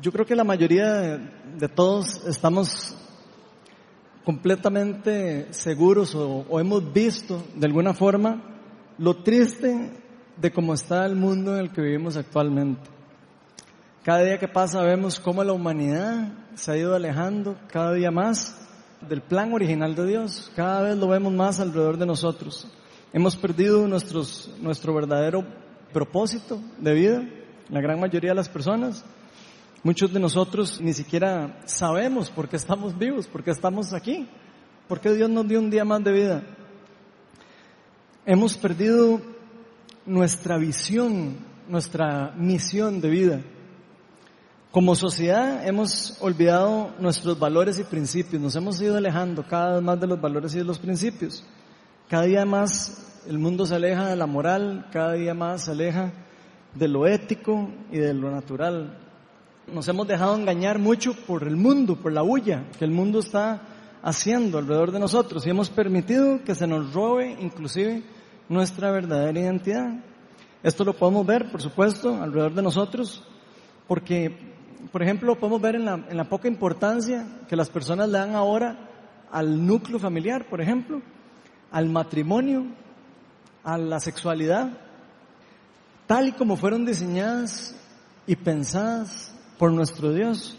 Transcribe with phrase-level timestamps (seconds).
[0.00, 1.18] Yo creo que la mayoría
[1.58, 2.96] de, todos estamos
[4.24, 8.42] completamente seguros o, hemos visto de alguna forma
[8.96, 9.90] lo triste
[10.38, 12.80] de cómo está el mundo en el que vivimos actualmente.
[14.02, 18.56] Cada día que pasa vemos cómo la humanidad se ha ido alejando cada día más
[19.06, 20.50] del plan original de Dios.
[20.56, 22.66] Cada vez lo vemos más alrededor de nosotros.
[23.12, 25.44] Hemos perdido nuestro verdadero
[25.92, 27.28] propósito de vida,
[27.68, 29.04] la gran mayoría de las personas.
[29.82, 34.28] Muchos de nosotros ni siquiera sabemos por qué estamos vivos, por qué estamos aquí,
[34.86, 36.42] por qué Dios nos dio un día más de vida.
[38.26, 39.22] Hemos perdido
[40.04, 43.40] nuestra visión, nuestra misión de vida.
[44.70, 49.98] Como sociedad hemos olvidado nuestros valores y principios, nos hemos ido alejando cada vez más
[49.98, 51.42] de los valores y de los principios.
[52.06, 56.12] Cada día más el mundo se aleja de la moral, cada día más se aleja
[56.74, 59.09] de lo ético y de lo natural.
[59.66, 63.62] Nos hemos dejado engañar mucho por el mundo, por la huya que el mundo está
[64.02, 68.02] haciendo alrededor de nosotros y hemos permitido que se nos robe inclusive
[68.48, 69.92] nuestra verdadera identidad.
[70.62, 73.22] Esto lo podemos ver, por supuesto, alrededor de nosotros,
[73.86, 74.50] porque
[74.90, 78.34] por ejemplo, podemos ver en la, en la poca importancia que las personas le dan
[78.34, 78.88] ahora
[79.30, 81.00] al núcleo familiar, por ejemplo,
[81.70, 82.66] al matrimonio,
[83.62, 84.70] a la sexualidad,
[86.06, 87.76] tal y como fueron diseñadas
[88.26, 90.56] y pensadas por nuestro Dios.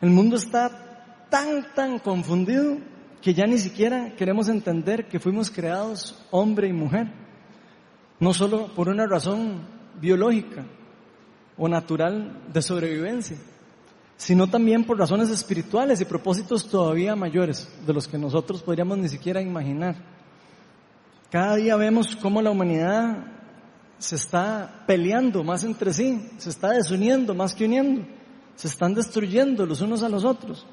[0.00, 2.78] El mundo está tan, tan confundido
[3.22, 7.06] que ya ni siquiera queremos entender que fuimos creados hombre y mujer,
[8.18, 9.60] no solo por una razón
[10.00, 10.64] biológica,
[11.56, 13.36] o natural de sobrevivencia,
[14.16, 19.08] sino también por razones espirituales y propósitos todavía mayores de los que nosotros podríamos ni
[19.08, 19.94] siquiera imaginar.
[21.30, 23.39] Cada día vemos cómo la humanidad
[24.00, 28.06] se está peleando más entre sí, se está desuniendo más que uniendo,
[28.56, 30.66] se están destruyendo los unos a los otros.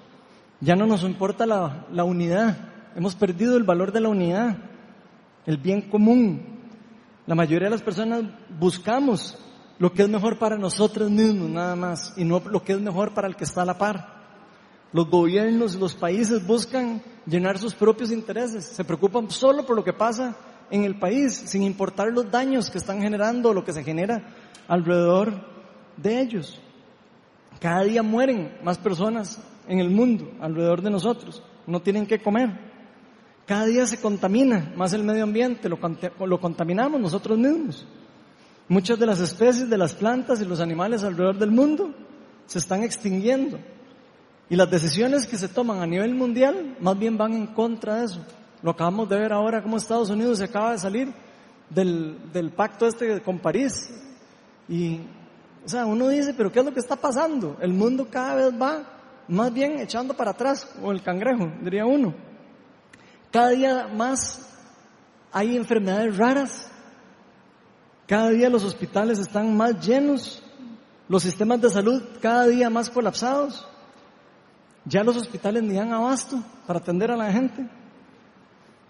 [0.61, 2.57] Ya no nos importa la, la unidad,
[2.95, 4.57] hemos perdido el valor de la unidad,
[5.45, 6.41] el bien común.
[7.25, 8.23] La mayoría de las personas
[8.57, 9.37] buscamos
[9.77, 13.13] lo que es mejor para nosotros mismos nada más y no lo que es mejor
[13.13, 14.15] para el que está a la par.
[14.93, 19.91] Los gobiernos, los países buscan llenar sus propios intereses, se preocupan solo por lo que
[19.91, 20.33] pasa
[20.69, 24.21] en el país, sin importar los daños que están generando lo que se genera
[24.67, 25.33] alrededor
[25.95, 26.59] de ellos.
[27.59, 32.67] Cada día mueren más personas en el mundo, alrededor de nosotros, no tienen que comer.
[33.45, 35.79] Cada día se contamina más el medio ambiente, lo,
[36.25, 37.85] lo contaminamos nosotros mismos.
[38.67, 41.93] Muchas de las especies de las plantas y los animales alrededor del mundo
[42.45, 43.57] se están extinguiendo.
[44.49, 48.05] Y las decisiones que se toman a nivel mundial más bien van en contra de
[48.05, 48.21] eso.
[48.61, 51.13] Lo acabamos de ver ahora como Estados Unidos se acaba de salir
[51.69, 53.89] del, del pacto este con París.
[54.67, 55.01] Y,
[55.65, 57.57] o sea, uno dice, pero ¿qué es lo que está pasando?
[57.61, 58.83] El mundo cada vez va
[59.27, 62.13] más bien echando para atrás, o el cangrejo, diría uno.
[63.31, 64.49] Cada día más
[65.31, 66.71] hay enfermedades raras
[68.07, 70.41] cada día los hospitales están más llenos,
[71.09, 73.67] los sistemas de salud cada día más colapsados.
[74.85, 77.67] Ya los hospitales ni dan abasto para atender a la gente.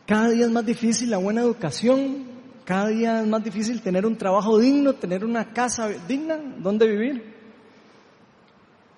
[0.07, 2.25] Cada día es más difícil la buena educación,
[2.63, 7.35] cada día es más difícil tener un trabajo digno, tener una casa digna donde vivir.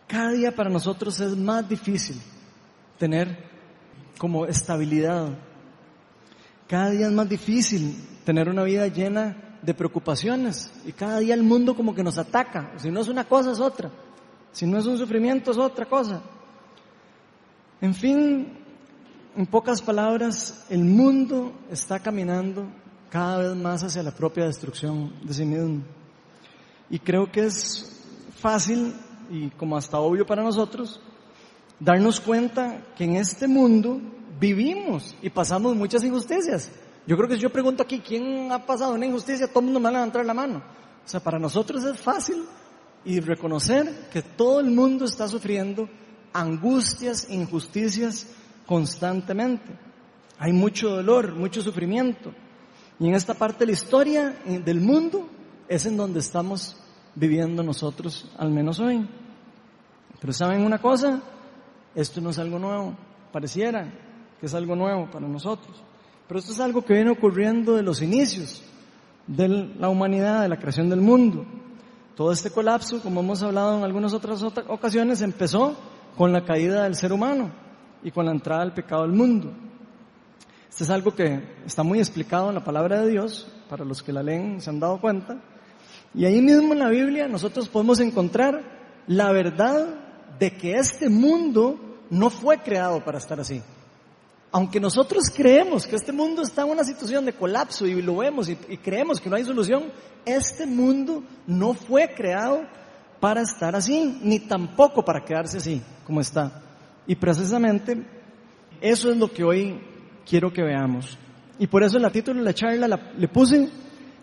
[0.07, 2.15] Cada día para nosotros es más difícil
[2.99, 3.43] tener
[4.19, 5.29] como estabilidad.
[6.67, 11.41] Cada día es más difícil tener una vida llena de preocupaciones y cada día el
[11.41, 12.73] mundo como que nos ataca.
[12.77, 13.89] Si no es una cosa es otra.
[14.51, 16.21] Si no es un sufrimiento es otra cosa.
[17.81, 18.58] En fin,
[19.35, 22.67] en pocas palabras, el mundo está caminando
[23.09, 25.83] cada vez más hacia la propia destrucción de sí mismo.
[26.89, 28.03] Y creo que es
[28.37, 28.93] fácil
[29.29, 30.99] y como hasta obvio para nosotros
[31.79, 34.01] darnos cuenta que en este mundo
[34.39, 36.71] vivimos y pasamos muchas injusticias.
[37.05, 39.47] Yo creo que si yo pregunto aquí, ¿quién ha pasado una injusticia?
[39.47, 40.57] Todo el mundo me va a levantar la mano.
[41.05, 42.43] O sea, para nosotros es fácil
[43.05, 45.89] y reconocer que todo el mundo está sufriendo
[46.33, 48.27] angustias, injusticias
[48.69, 49.73] constantemente.
[50.37, 52.31] Hay mucho dolor, mucho sufrimiento.
[52.99, 55.27] Y en esta parte de la historia del mundo
[55.67, 56.79] es en donde estamos
[57.15, 59.09] viviendo nosotros, al menos hoy.
[60.21, 61.19] Pero ¿saben una cosa?
[61.95, 62.95] Esto no es algo nuevo.
[63.31, 63.91] Pareciera
[64.39, 65.83] que es algo nuevo para nosotros.
[66.27, 68.61] Pero esto es algo que viene ocurriendo de los inicios
[69.25, 69.47] de
[69.79, 71.43] la humanidad, de la creación del mundo.
[72.15, 75.75] Todo este colapso, como hemos hablado en algunas otras ocasiones, empezó
[76.15, 77.67] con la caída del ser humano
[78.03, 79.51] y con la entrada del pecado al mundo.
[80.69, 84.13] Esto es algo que está muy explicado en la palabra de Dios, para los que
[84.13, 85.41] la leen se han dado cuenta.
[86.13, 88.61] Y ahí mismo en la Biblia nosotros podemos encontrar
[89.07, 89.87] la verdad
[90.39, 93.61] de que este mundo no fue creado para estar así.
[94.51, 98.49] Aunque nosotros creemos que este mundo está en una situación de colapso y lo vemos
[98.49, 99.91] y, creemos que no hay solución,
[100.25, 102.61] este mundo no fue creado
[103.19, 106.68] para estar así, ni tampoco para quedarse así como está.
[107.07, 108.03] Y precisamente
[108.81, 109.79] eso es lo que hoy
[110.25, 111.17] quiero que veamos.
[111.57, 112.87] Y por eso en la título de la charla
[113.17, 113.69] le puse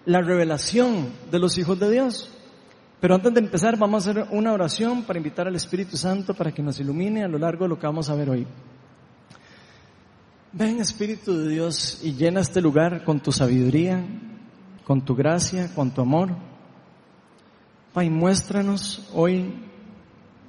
[0.06, 2.30] la revelación de los hijos de Dios.
[3.00, 6.52] Pero antes de empezar vamos a hacer una oración para invitar al Espíritu Santo para
[6.52, 8.46] que nos ilumine a lo largo de lo que vamos a ver hoy.
[10.52, 14.02] Ven Espíritu de Dios y llena este lugar con tu sabiduría,
[14.84, 16.30] con tu gracia, con tu amor.
[17.92, 19.52] Pa, y muéstranos hoy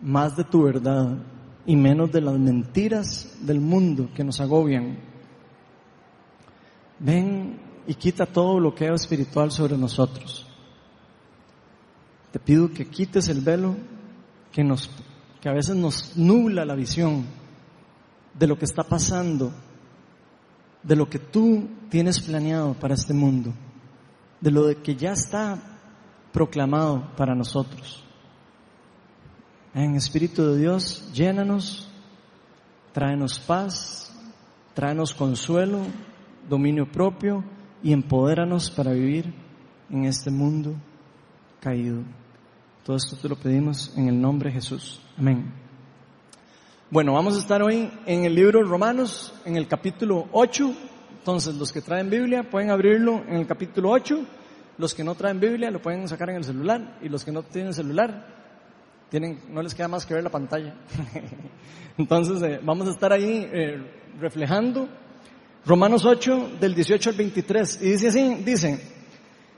[0.01, 1.17] más de tu verdad
[1.67, 4.97] y menos de las mentiras del mundo que nos agobian.
[6.97, 10.47] Ven y quita todo bloqueo espiritual sobre nosotros.
[12.31, 13.75] Te pido que quites el velo
[14.51, 14.89] que nos,
[15.39, 17.25] que a veces nos nubla la visión
[18.33, 19.53] de lo que está pasando
[20.87, 23.53] de lo que tú tienes planeado para este mundo,
[24.39, 25.59] de lo que ya está
[26.31, 28.06] proclamado para nosotros.
[29.77, 31.87] En Espíritu de Dios, llénanos,
[32.93, 34.11] tráenos paz,
[34.73, 35.81] tráenos consuelo,
[36.49, 37.43] dominio propio
[37.83, 39.31] y empodéranos para vivir
[39.91, 40.73] en este mundo
[41.59, 42.01] caído.
[42.83, 44.99] Todo esto te lo pedimos en el nombre de Jesús.
[45.15, 45.53] Amén.
[46.89, 50.73] Bueno, vamos a estar hoy en el libro Romanos, en el capítulo 8.
[51.19, 54.25] Entonces, los que traen Biblia pueden abrirlo en el capítulo 8.
[54.79, 56.97] Los que no traen Biblia lo pueden sacar en el celular.
[57.03, 58.36] Y los que no tienen celular,
[59.09, 60.75] tienen, no les queda más que ver la pantalla.
[61.97, 63.81] Entonces, eh, vamos a estar ahí eh,
[64.19, 64.87] reflejando
[65.65, 67.81] Romanos 8, del 18 al 23.
[67.81, 68.79] Y dice así, dice,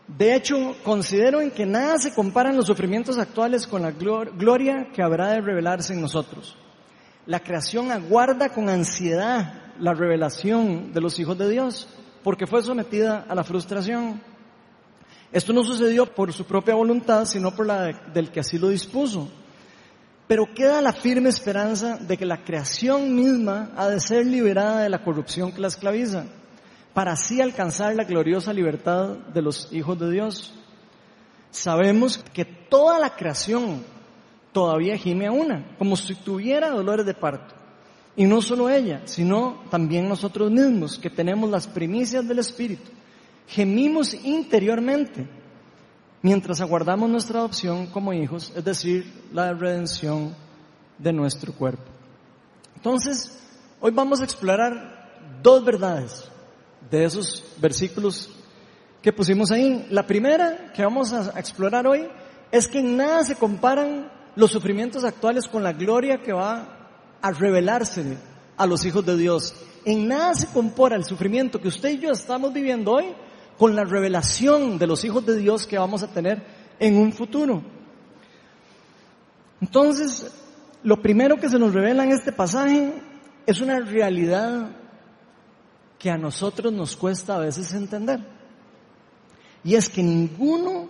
[0.07, 5.03] de hecho, considero en que nada se comparan los sufrimientos actuales con la gloria que
[5.03, 6.57] habrá de revelarse en nosotros
[7.29, 11.87] la creación aguarda con ansiedad la revelación de los hijos de Dios,
[12.23, 14.19] porque fue sometida a la frustración.
[15.31, 19.29] Esto no sucedió por su propia voluntad, sino por la del que así lo dispuso.
[20.29, 24.89] Pero queda la firme esperanza de que la creación misma ha de ser liberada de
[24.89, 26.27] la corrupción que la esclaviza,
[26.93, 30.53] para así alcanzar la gloriosa libertad de los hijos de Dios.
[31.49, 33.83] Sabemos que toda la creación
[34.51, 37.55] todavía gime a una, como si tuviera dolores de parto.
[38.15, 42.91] Y no solo ella, sino también nosotros mismos, que tenemos las primicias del Espíritu.
[43.47, 45.27] Gemimos interiormente
[46.21, 50.35] mientras aguardamos nuestra adopción como hijos, es decir, la redención
[50.97, 51.83] de nuestro cuerpo.
[52.75, 53.37] Entonces,
[53.79, 55.09] hoy vamos a explorar
[55.41, 56.29] dos verdades
[56.89, 58.29] de esos versículos
[59.01, 59.85] que pusimos ahí.
[59.89, 62.07] La primera que vamos a explorar hoy
[62.51, 66.77] es que en nada se comparan los sufrimientos actuales con la gloria que va
[67.21, 68.17] a revelarse
[68.57, 69.55] a los hijos de Dios.
[69.85, 73.05] En nada se compara el sufrimiento que usted y yo estamos viviendo hoy
[73.59, 76.41] con la revelación de los hijos de Dios que vamos a tener
[76.79, 77.61] en un futuro.
[79.59, 80.31] Entonces,
[80.81, 82.93] lo primero que se nos revela en este pasaje
[83.45, 84.71] es una realidad
[85.99, 88.21] que a nosotros nos cuesta a veces entender.
[89.65, 90.87] Y es que ninguno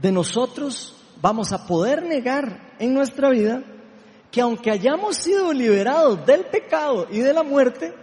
[0.00, 3.62] de nosotros vamos a poder negar en nuestra vida
[4.30, 7.94] que aunque hayamos sido liberados del pecado y de la muerte,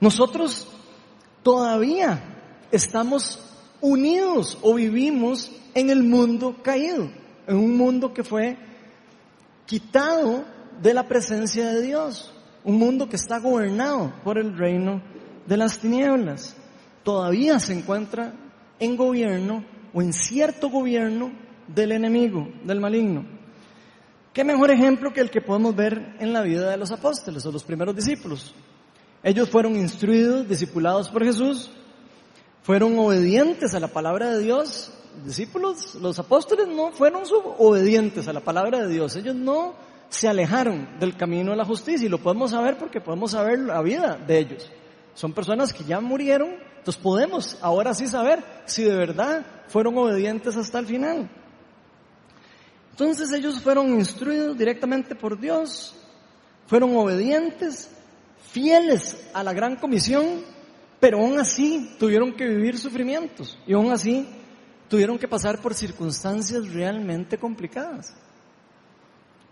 [0.00, 0.66] nosotros
[1.44, 2.29] todavía
[2.70, 3.38] estamos
[3.80, 7.10] unidos o vivimos en el mundo caído,
[7.46, 8.56] en un mundo que fue
[9.66, 10.44] quitado
[10.80, 12.32] de la presencia de Dios,
[12.64, 15.02] un mundo que está gobernado por el reino
[15.46, 16.56] de las tinieblas.
[17.02, 18.34] Todavía se encuentra
[18.78, 21.32] en gobierno o en cierto gobierno
[21.66, 23.24] del enemigo, del maligno.
[24.32, 27.52] ¿Qué mejor ejemplo que el que podemos ver en la vida de los apóstoles o
[27.52, 28.54] los primeros discípulos?
[29.22, 31.70] Ellos fueron instruidos, discipulados por Jesús,
[32.62, 34.92] fueron obedientes a la palabra de Dios.
[35.24, 37.22] Discípulos, los apóstoles no fueron
[37.58, 39.16] obedientes a la palabra de Dios.
[39.16, 39.74] Ellos no
[40.08, 43.80] se alejaron del camino de la justicia y lo podemos saber porque podemos saber la
[43.80, 44.70] vida de ellos.
[45.14, 50.56] Son personas que ya murieron, entonces podemos ahora sí saber si de verdad fueron obedientes
[50.56, 51.30] hasta el final.
[52.90, 55.94] Entonces ellos fueron instruidos directamente por Dios,
[56.66, 57.90] fueron obedientes,
[58.52, 60.44] fieles a la gran comisión,
[61.00, 64.28] pero aún así tuvieron que vivir sufrimientos y aún así
[64.88, 68.14] tuvieron que pasar por circunstancias realmente complicadas.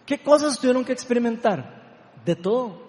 [0.05, 2.13] ¿Qué cosas tuvieron que experimentar?
[2.25, 2.87] De todo.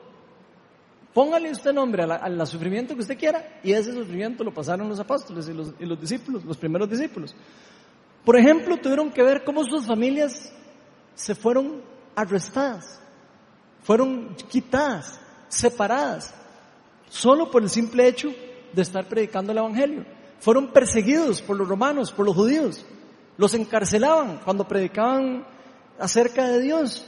[1.14, 5.48] Póngale usted nombre al sufrimiento que usted quiera y ese sufrimiento lo pasaron los apóstoles
[5.48, 7.36] y los, y los discípulos, los primeros discípulos.
[8.26, 10.54] Por ejemplo, tuvieron que ver cómo sus familias
[11.16, 11.82] se fueron
[12.16, 13.02] arrestadas,
[13.84, 16.34] fueron quitadas, separadas,
[17.10, 18.30] solo por el simple hecho
[18.74, 20.06] de estar predicando el Evangelio.
[20.40, 22.86] Fueron perseguidos por los romanos, por los judíos.
[23.38, 25.46] Los encarcelaban cuando predicaban
[26.00, 27.06] acerca de Dios.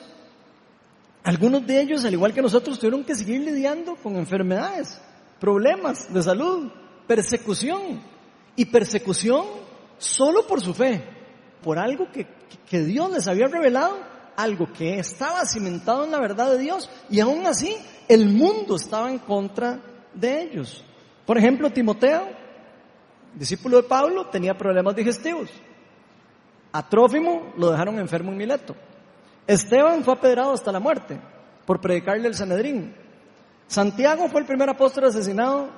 [1.23, 4.99] Algunos de ellos, al igual que nosotros, tuvieron que seguir lidiando con enfermedades,
[5.39, 6.71] problemas de salud,
[7.07, 8.01] persecución.
[8.55, 9.45] Y persecución
[9.97, 11.03] solo por su fe,
[11.63, 12.27] por algo que,
[12.69, 13.97] que Dios les había revelado,
[14.35, 16.89] algo que estaba cimentado en la verdad de Dios.
[17.09, 17.75] Y aún así,
[18.07, 19.79] el mundo estaba en contra
[20.13, 20.83] de ellos.
[21.31, 22.27] Por ejemplo, Timoteo,
[23.35, 25.49] discípulo de Pablo, tenía problemas digestivos.
[26.73, 28.75] A Trófimo lo dejaron enfermo en Mileto.
[29.47, 31.21] Esteban fue apedrado hasta la muerte
[31.65, 32.93] por predicarle el Sanedrín.
[33.65, 35.69] Santiago fue el primer apóstol asesinado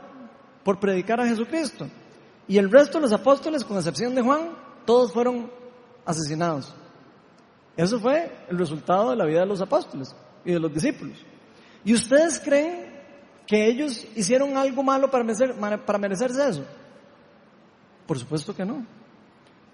[0.63, 1.87] por predicar a Jesucristo.
[2.47, 4.57] Y el resto de los apóstoles, con excepción de Juan,
[4.87, 5.51] todos fueron
[6.03, 6.73] asesinados.
[7.77, 11.19] Eso fue el resultado de la vida de los apóstoles y de los discípulos.
[11.85, 12.82] ¿Y ustedes creen
[13.47, 15.25] que ellos hicieron algo malo para,
[15.85, 16.65] para merecerse eso?
[18.05, 18.85] Por supuesto que no.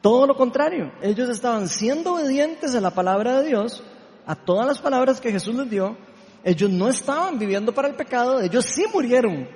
[0.02, 3.84] Todo lo contrario, ellos estaban siendo obedientes a la palabra de Dios,
[4.26, 5.98] a todas las palabras que Jesús les dio.
[6.44, 9.48] Ellos no estaban viviendo para el pecado, ellos sí murieron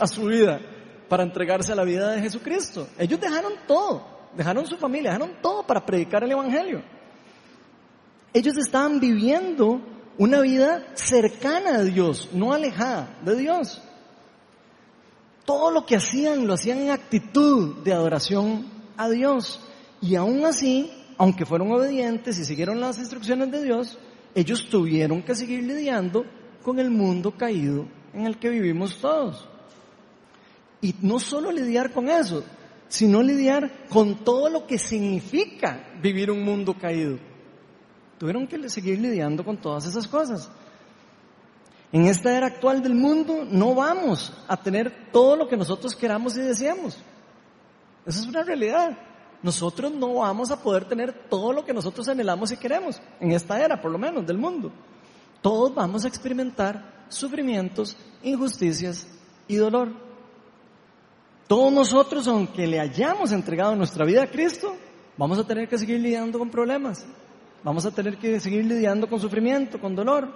[0.00, 0.60] a su vida
[1.08, 2.88] para entregarse a la vida de Jesucristo.
[2.98, 4.04] Ellos dejaron todo,
[4.36, 6.82] dejaron su familia, dejaron todo para predicar el Evangelio.
[8.32, 9.80] Ellos estaban viviendo
[10.18, 13.80] una vida cercana a Dios, no alejada de Dios.
[15.44, 19.60] Todo lo que hacían lo hacían en actitud de adoración a Dios.
[20.02, 23.96] Y aún así, aunque fueron obedientes y siguieron las instrucciones de Dios,
[24.34, 26.24] ellos tuvieron que seguir lidiando
[26.62, 29.48] con el mundo caído en el que vivimos todos.
[30.82, 32.44] Y no solo lidiar con eso,
[32.88, 37.18] sino lidiar con todo lo que significa vivir un mundo caído.
[38.18, 40.50] Tuvieron que seguir lidiando con todas esas cosas.
[41.92, 46.36] En esta era actual del mundo no vamos a tener todo lo que nosotros queramos
[46.36, 46.98] y deseamos.
[48.04, 48.96] Esa es una realidad
[49.42, 53.62] nosotros no vamos a poder tener todo lo que nosotros anhelamos y queremos, en esta
[53.62, 54.72] era por lo menos del mundo.
[55.40, 59.06] Todos vamos a experimentar sufrimientos, injusticias
[59.46, 59.92] y dolor.
[61.46, 64.76] Todos nosotros, aunque le hayamos entregado nuestra vida a Cristo,
[65.16, 67.06] vamos a tener que seguir lidiando con problemas.
[67.64, 70.28] Vamos a tener que seguir lidiando con sufrimiento, con dolor.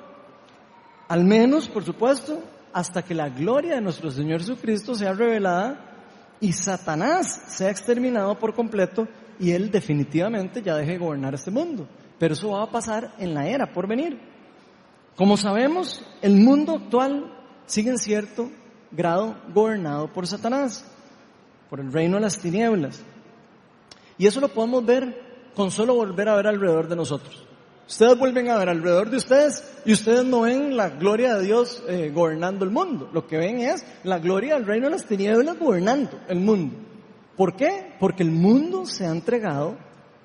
[1.09, 6.53] Al menos, por supuesto, hasta que la gloria de nuestro Señor Jesucristo sea revelada y
[6.53, 9.07] Satanás sea exterminado por completo
[9.39, 11.87] y él definitivamente ya deje de gobernar este mundo.
[12.19, 14.19] Pero eso va a pasar en la era por venir.
[15.17, 17.33] Como sabemos, el mundo actual
[17.67, 18.51] sigue en cierto
[18.91, 20.85] grado gobernado por Satanás,
[21.71, 23.03] por el reino de las tinieblas.
[24.19, 27.47] Y eso lo podemos ver con solo volver a ver alrededor de nosotros.
[27.89, 31.83] Ustedes vuelven a ver alrededor de ustedes y ustedes no ven la gloria de Dios
[31.89, 33.11] eh, gobernando el mundo.
[33.13, 36.77] Lo que ven es la gloria del reino de las tinieblas gobernando el mundo.
[37.37, 37.95] ¿Por qué?
[37.99, 39.77] Porque el mundo se ha entregado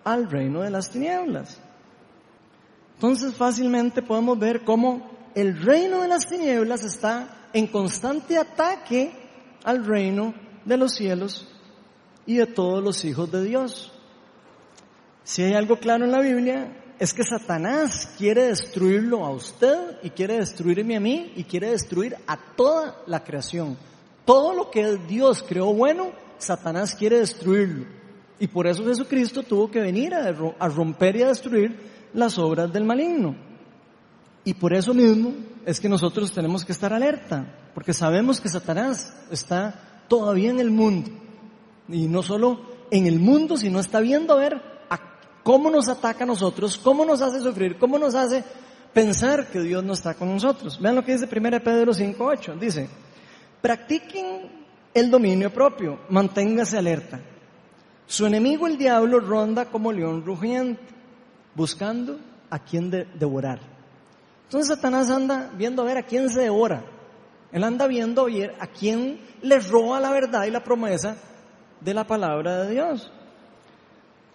[0.04, 1.60] al reino de las tinieblas.
[2.94, 9.12] Entonces fácilmente podemos ver cómo el reino de las tinieblas está en constante ataque
[9.64, 11.48] al reino de los cielos
[12.26, 13.92] y de todos los hijos de Dios.
[15.28, 20.12] Si hay algo claro en la Biblia es que Satanás quiere destruirlo a usted y
[20.12, 23.78] quiere destruirme a mí y quiere destruir a toda la creación.
[24.24, 27.86] Todo lo que Dios creó bueno, Satanás quiere destruirlo.
[28.40, 30.32] Y por eso Jesucristo tuvo que venir a,
[30.70, 31.78] romper y a destruir
[32.14, 33.36] las obras del maligno.
[34.46, 35.34] Y por eso mismo
[35.66, 40.72] es que nosotros tenemos que estar alerta, porque sabemos que Satanás está todavía en el
[40.72, 41.12] mundo.
[41.90, 44.77] Y no solo en el mundo, sino está viendo a ver
[45.48, 48.44] cómo nos ataca a nosotros, cómo nos hace sufrir, cómo nos hace
[48.92, 50.78] pensar que Dios no está con nosotros.
[50.78, 52.60] Vean lo que dice 1 Pedro 5.8.
[52.60, 52.90] Dice,
[53.62, 54.52] practiquen
[54.94, 57.22] el dominio propio, manténgase alerta.
[58.08, 60.84] Su enemigo el diablo ronda como león rugiente,
[61.56, 63.62] buscando a quien devorar.
[64.48, 66.84] Entonces Satanás anda viendo a ver a quién se devora.
[67.54, 71.16] Él anda viendo a ver a quién le roba la verdad y la promesa
[71.80, 73.14] de la palabra de Dios.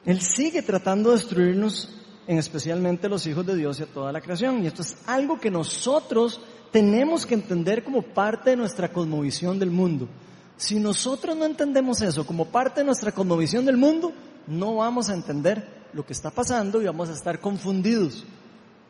[0.04, 1.90] Él sigue tratando de destruirnos,
[2.26, 4.62] en especialmente los hijos de Dios y a toda la creación.
[4.62, 6.40] Y esto es algo que nosotros
[6.70, 10.08] tenemos que entender como parte de nuestra cosmovisión del mundo.
[10.56, 14.12] Si nosotros no entendemos eso como parte de nuestra cosmovisión del mundo,
[14.46, 18.24] no vamos a entender lo que está pasando y vamos a estar confundidos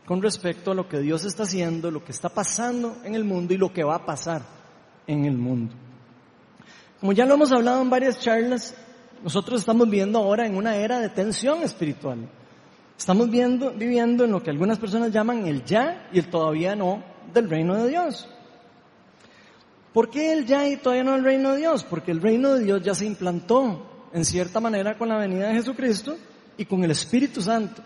[0.07, 3.55] con respecto a lo que Dios está haciendo, lo que está pasando en el mundo
[3.55, 4.43] y lo que va a pasar
[5.07, 5.75] en el mundo.
[7.01, 8.75] Como ya lo hemos hablado en varias charlas,
[9.23, 12.29] nosotros estamos viviendo ahora en una era de tensión espiritual.
[12.99, 17.03] Estamos viendo, viviendo en lo que algunas personas llaman el ya y el todavía no
[17.33, 18.29] del reino de Dios.
[19.93, 21.85] ¿Por qué el ya y todavía no el reino de Dios?
[21.85, 25.55] Porque el reino de Dios ya se implantó en cierta manera con la venida de
[25.55, 26.17] Jesucristo
[26.57, 27.83] y con el Espíritu Santo,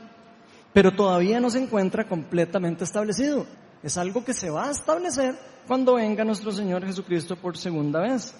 [0.72, 3.46] pero todavía no se encuentra completamente establecido.
[3.82, 5.34] Es algo que se va a establecer
[5.66, 8.34] cuando venga nuestro Señor Jesucristo por segunda vez.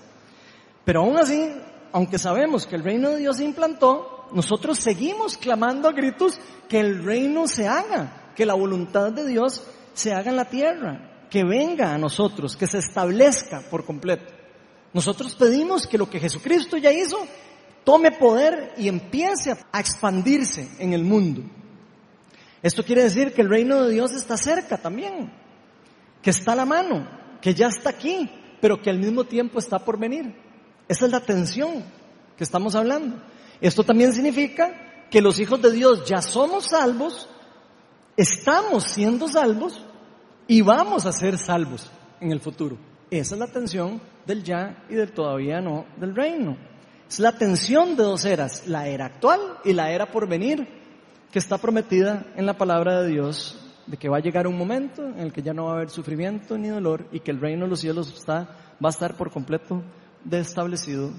[0.84, 1.52] Pero aún así,
[1.92, 6.38] aunque sabemos que el reino de Dios se implantó, nosotros seguimos clamando a gritos
[6.68, 9.62] que el reino se haga, que la voluntad de Dios
[9.94, 14.32] se haga en la tierra, que venga a nosotros, que se establezca por completo.
[14.92, 17.18] Nosotros pedimos que lo que Jesucristo ya hizo
[17.84, 21.42] tome poder y empiece a expandirse en el mundo.
[22.62, 25.32] Esto quiere decir que el reino de Dios está cerca también,
[26.20, 27.06] que está a la mano,
[27.40, 28.28] que ya está aquí,
[28.60, 30.45] pero que al mismo tiempo está por venir.
[30.88, 31.84] Esa es la tensión
[32.36, 33.20] que estamos hablando.
[33.60, 37.28] Esto también significa que los hijos de Dios ya somos salvos,
[38.16, 39.84] estamos siendo salvos
[40.46, 41.90] y vamos a ser salvos
[42.20, 42.76] en el futuro.
[43.10, 46.56] Esa es la tensión del ya y del todavía no del reino.
[47.08, 50.66] Es la tensión de dos eras, la era actual y la era por venir,
[51.30, 55.06] que está prometida en la palabra de Dios, de que va a llegar un momento
[55.06, 57.64] en el que ya no va a haber sufrimiento ni dolor y que el reino
[57.64, 58.48] de los cielos va
[58.82, 59.82] a estar por completo
[60.30, 61.10] establecido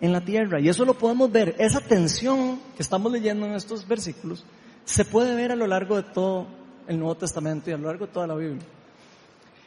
[0.00, 0.60] en la tierra.
[0.60, 4.44] Y eso lo podemos ver, esa tensión que estamos leyendo en estos versículos,
[4.84, 6.46] se puede ver a lo largo de todo
[6.86, 8.62] el Nuevo Testamento y a lo largo de toda la Biblia.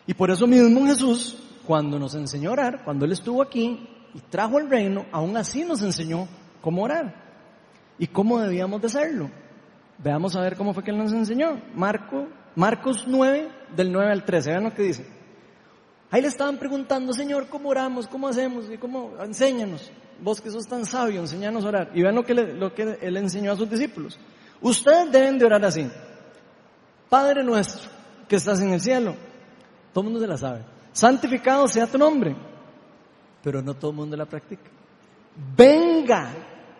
[0.06, 4.20] Y por eso mismo Jesús, cuando nos enseñó a orar, cuando Él estuvo aquí y
[4.20, 6.28] trajo el reino, aún así nos enseñó
[6.62, 7.16] cómo orar
[7.98, 9.30] y cómo debíamos de hacerlo.
[9.98, 11.62] Veamos a ver cómo fue que Él nos enseñó.
[11.76, 15.23] Marco, Marcos 9, del 9 al 13, vean lo que dice.
[16.14, 18.08] Ahí le estaban preguntando, Señor, ¿cómo oramos?
[18.08, 18.70] ¿Cómo hacemos?
[18.72, 19.14] ¿Y cómo?
[19.20, 19.92] Enséñanos
[20.22, 21.92] vos que sos tan sabio, enseñanos a orar.
[21.96, 24.20] Y vean lo que, lo que él enseñó a sus discípulos.
[24.62, 25.90] Ustedes deben de orar así.
[27.10, 27.90] Padre nuestro,
[28.28, 29.16] que estás en el cielo.
[29.92, 30.62] Todo el mundo se la sabe.
[30.92, 32.36] Santificado sea tu nombre.
[33.42, 34.70] Pero no todo el mundo la practica.
[35.58, 36.30] Venga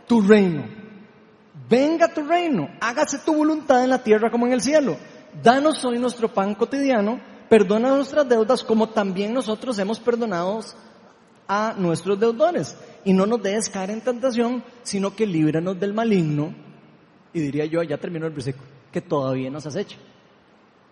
[0.08, 0.64] tu reino.
[1.68, 2.70] Venga tu reino.
[2.80, 4.96] Hágase tu voluntad en la tierra como en el cielo.
[5.42, 7.33] Danos hoy nuestro pan cotidiano.
[7.50, 10.62] Perdona nuestras deudas como también nosotros hemos perdonado
[11.48, 12.76] a nuestros deudores
[13.06, 16.54] y no nos dejes caer en tentación, sino que líbranos del maligno.
[17.34, 19.98] Y diría yo, ya terminó el versículo, que todavía nos acecha.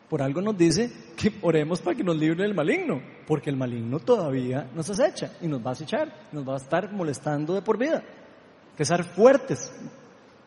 [0.09, 3.99] Por algo nos dice que oremos para que nos libre del maligno, porque el maligno
[3.99, 7.77] todavía nos acecha y nos va a acechar, nos va a estar molestando de por
[7.77, 8.03] vida.
[8.75, 9.71] Que ser fuertes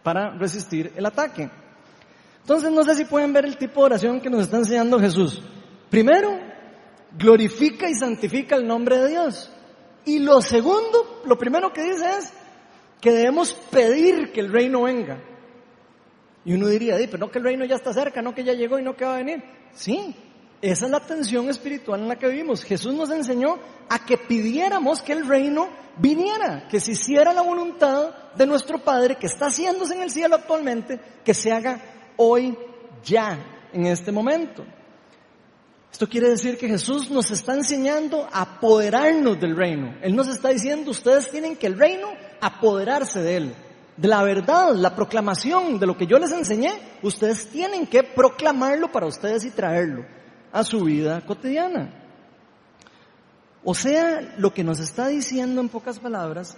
[0.02, 1.48] para resistir el ataque.
[2.42, 5.42] Entonces no sé si pueden ver el tipo de oración que nos está enseñando Jesús.
[5.94, 6.40] Primero,
[7.16, 9.48] glorifica y santifica el nombre de Dios.
[10.04, 12.32] Y lo segundo, lo primero que dice es
[13.00, 15.22] que debemos pedir que el reino venga.
[16.44, 18.76] Y uno diría, pero no que el reino ya está cerca, no que ya llegó
[18.76, 19.44] y no que va a venir.
[19.72, 20.16] Sí,
[20.60, 22.64] esa es la tensión espiritual en la que vivimos.
[22.64, 28.32] Jesús nos enseñó a que pidiéramos que el reino viniera, que se hiciera la voluntad
[28.34, 31.80] de nuestro Padre que está haciéndose en el cielo actualmente, que se haga
[32.16, 32.58] hoy,
[33.04, 33.38] ya,
[33.72, 34.64] en este momento.
[35.94, 39.94] Esto quiere decir que Jesús nos está enseñando a apoderarnos del reino.
[40.02, 42.08] Él nos está diciendo, ustedes tienen que el reino
[42.40, 43.54] apoderarse de él.
[43.96, 46.72] De la verdad, la proclamación de lo que yo les enseñé,
[47.04, 50.04] ustedes tienen que proclamarlo para ustedes y traerlo
[50.50, 51.94] a su vida cotidiana.
[53.62, 56.56] O sea, lo que nos está diciendo en pocas palabras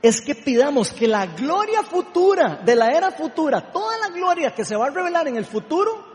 [0.00, 4.64] es que pidamos que la gloria futura, de la era futura, toda la gloria que
[4.64, 6.07] se va a revelar en el futuro,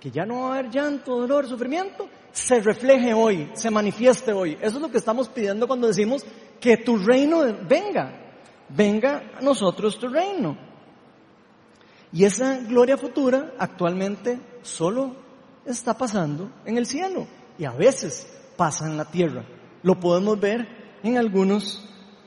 [0.00, 4.56] que ya no va a haber llanto, dolor, sufrimiento, se refleje hoy, se manifieste hoy.
[4.60, 6.24] Eso es lo que estamos pidiendo cuando decimos
[6.60, 8.34] que tu reino venga,
[8.68, 10.56] venga a nosotros tu reino.
[12.12, 15.14] Y esa gloria futura actualmente solo
[15.66, 17.26] está pasando en el cielo
[17.58, 19.44] y a veces pasa en la tierra.
[19.82, 20.66] Lo podemos ver
[21.02, 21.84] en algunos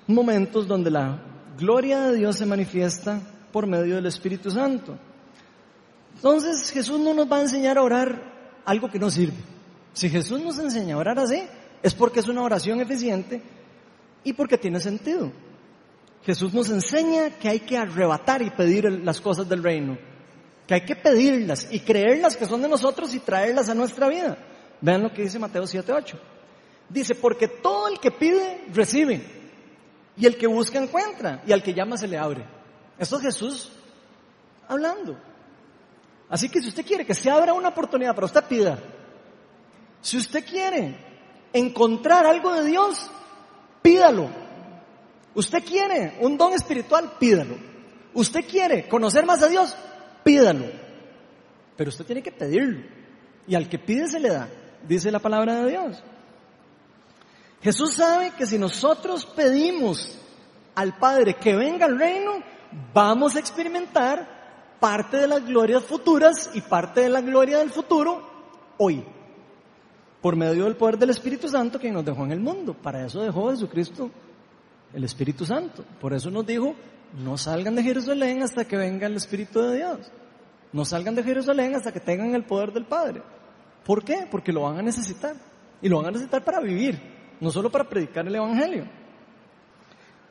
[0.07, 1.21] momentos donde la
[1.57, 4.97] gloria de Dios se manifiesta por medio del Espíritu Santo.
[6.21, 9.39] Entonces Jesús no nos va a enseñar a orar algo que no sirve.
[9.91, 11.41] Si Jesús nos enseña a orar así,
[11.81, 13.41] es porque es una oración eficiente
[14.23, 15.31] y porque tiene sentido.
[16.23, 19.97] Jesús nos enseña que hay que arrebatar y pedir las cosas del reino,
[20.67, 24.37] que hay que pedirlas y creerlas que son de nosotros y traerlas a nuestra vida.
[24.79, 26.19] Vean lo que dice Mateo 7:8.
[26.87, 29.25] Dice, porque todo el que pide, recibe,
[30.17, 32.45] y el que busca, encuentra, y al que llama, se le abre.
[32.99, 33.71] Esto es Jesús
[34.67, 35.30] hablando.
[36.31, 38.79] Así que si usted quiere que se abra una oportunidad para usted, pida.
[39.99, 40.95] Si usted quiere
[41.51, 43.11] encontrar algo de Dios,
[43.81, 44.29] pídalo.
[45.35, 47.57] Usted quiere un don espiritual, pídalo.
[48.13, 49.75] Usted quiere conocer más a Dios,
[50.23, 50.67] pídalo.
[51.75, 52.81] Pero usted tiene que pedirlo.
[53.45, 54.47] Y al que pide se le da,
[54.87, 56.01] dice la palabra de Dios.
[57.61, 60.17] Jesús sabe que si nosotros pedimos
[60.75, 62.41] al Padre que venga al reino,
[62.93, 64.40] vamos a experimentar
[64.81, 68.27] parte de las glorias futuras y parte de la gloria del futuro
[68.77, 69.05] hoy,
[70.21, 72.73] por medio del poder del Espíritu Santo que nos dejó en el mundo.
[72.73, 74.09] Para eso dejó Jesucristo
[74.93, 75.85] el Espíritu Santo.
[76.01, 76.75] Por eso nos dijo,
[77.23, 80.11] no salgan de Jerusalén hasta que venga el Espíritu de Dios.
[80.73, 83.21] No salgan de Jerusalén hasta que tengan el poder del Padre.
[83.85, 84.27] ¿Por qué?
[84.31, 85.35] Porque lo van a necesitar.
[85.79, 86.99] Y lo van a necesitar para vivir,
[87.39, 88.87] no solo para predicar el Evangelio.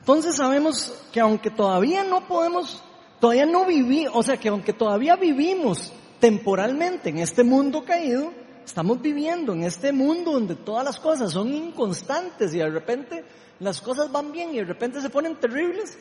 [0.00, 2.82] Entonces sabemos que aunque todavía no podemos,
[3.20, 8.32] todavía no vivimos, o sea que aunque todavía vivimos temporalmente en este mundo caído,
[8.64, 13.24] estamos viviendo en este mundo donde todas las cosas son inconstantes y de repente
[13.60, 15.98] las cosas van bien y de repente se ponen terribles.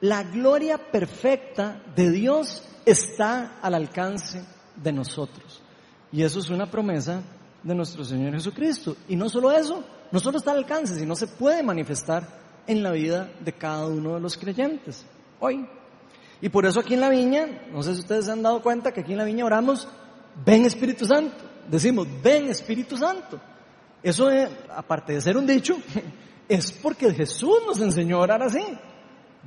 [0.00, 4.44] La gloria perfecta de Dios está al alcance
[4.76, 5.62] de nosotros.
[6.12, 7.22] Y eso es una promesa
[7.62, 8.96] de nuestro Señor Jesucristo.
[9.08, 12.26] Y no solo eso, no solo está al alcance, sino se puede manifestar
[12.66, 15.04] en la vida de cada uno de los creyentes
[15.40, 15.68] hoy.
[16.40, 18.92] Y por eso aquí en la viña, no sé si ustedes se han dado cuenta
[18.92, 19.88] que aquí en la viña oramos,
[20.44, 21.44] ven Espíritu Santo.
[21.68, 23.40] Decimos, ven Espíritu Santo.
[24.02, 24.28] Eso,
[24.74, 25.76] aparte de ser un dicho,
[26.48, 28.62] es porque Jesús nos enseñó a orar así.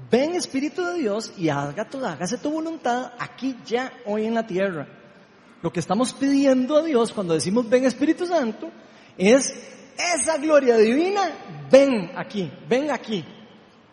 [0.10, 4.46] Ven Espíritu de Dios y haga tu, hágase tu voluntad aquí ya, hoy en la
[4.46, 4.88] tierra.
[5.62, 8.70] Lo que estamos pidiendo a Dios cuando decimos ven Espíritu Santo
[9.18, 9.54] es
[10.16, 11.32] esa gloria divina,
[11.70, 13.24] ven aquí, ven aquí.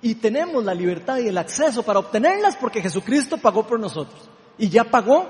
[0.00, 4.28] Y tenemos la libertad y el acceso para obtenerlas porque Jesucristo pagó por nosotros.
[4.56, 5.28] Y ya pagó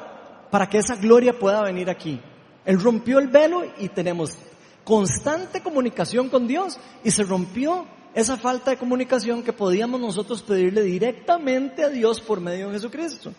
[0.50, 2.20] para que esa gloria pueda venir aquí.
[2.64, 4.36] Él rompió el velo y tenemos
[4.84, 10.82] constante comunicación con Dios y se rompió esa falta de comunicación que podíamos nosotros pedirle
[10.82, 13.32] directamente a Dios por medio de Jesucristo.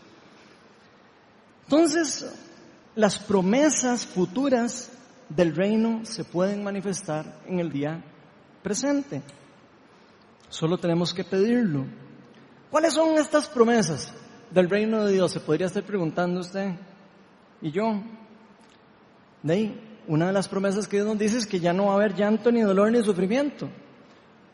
[1.66, 2.26] Entonces,
[2.96, 4.92] las promesas futuras
[5.30, 8.04] del reino se pueden manifestar en el día
[8.64, 9.22] presente.
[10.50, 11.86] Solo tenemos que pedirlo.
[12.72, 14.14] ¿Cuáles son estas promesas
[14.52, 15.32] del reino de Dios?
[15.32, 16.72] Se podría estar preguntando usted
[17.62, 18.02] y yo.
[19.44, 21.94] De ahí, una de las promesas que Dios nos dice es que ya no va
[21.94, 23.70] a haber llanto, ni dolor, ni sufrimiento.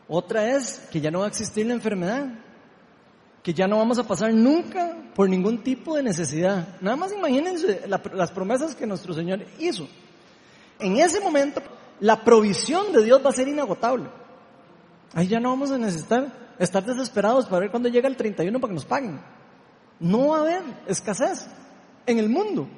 [0.08, 2.26] Otra es que ya no va a existir la enfermedad,
[3.42, 6.76] que ya no vamos a pasar nunca por ningún tipo de necesidad.
[6.80, 9.88] Nada más imagínense las promesas que nuestro Señor hizo.
[10.78, 11.62] En ese momento,
[12.00, 14.08] la provisión de Dios va a ser inagotable.
[15.14, 18.70] Ahí ya no vamos a necesitar estar desesperados para ver cuándo llega el 31 para
[18.70, 19.20] que nos paguen.
[19.98, 21.46] No va a haber escasez
[22.06, 22.68] en el mundo.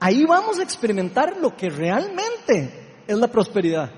[0.00, 3.90] Ahí vamos a experimentar lo que realmente es la prosperidad.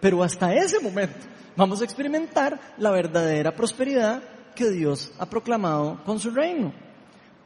[0.00, 4.22] Pero hasta ese momento vamos a experimentar la verdadera prosperidad
[4.54, 6.72] que Dios ha proclamado con su reino.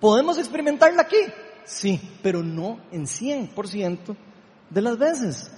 [0.00, 1.16] ¿Podemos experimentarla aquí?
[1.64, 4.16] Sí, pero no en 100%
[4.70, 5.50] de las veces,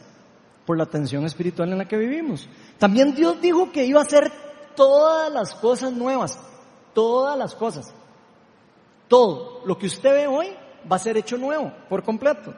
[0.68, 2.46] por la tensión espiritual en la que vivimos.
[2.76, 4.30] También Dios dijo que iba a hacer
[4.76, 6.38] todas las cosas nuevas,
[6.92, 7.86] todas las cosas.
[9.08, 10.48] Todo lo que usted ve hoy
[10.84, 12.52] va a ser hecho nuevo, por completo.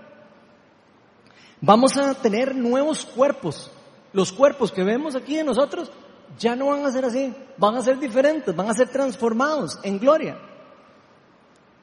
[1.61, 3.71] Vamos a tener nuevos cuerpos.
[4.13, 5.93] Los cuerpos que vemos aquí de nosotros
[6.37, 10.01] ya no van a ser así, van a ser diferentes, van a ser transformados en
[10.01, 10.37] gloria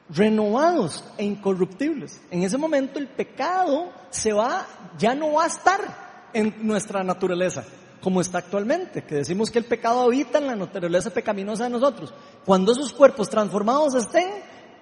[0.10, 2.22] renovados e incorruptibles.
[2.32, 4.66] En ese momento el pecado se va,
[4.98, 7.64] ya no va a estar en nuestra naturaleza
[8.02, 12.14] como está actualmente, que decimos que el pecado habita en la naturaleza pecaminosa de nosotros.
[12.46, 14.30] Cuando esos cuerpos transformados estén,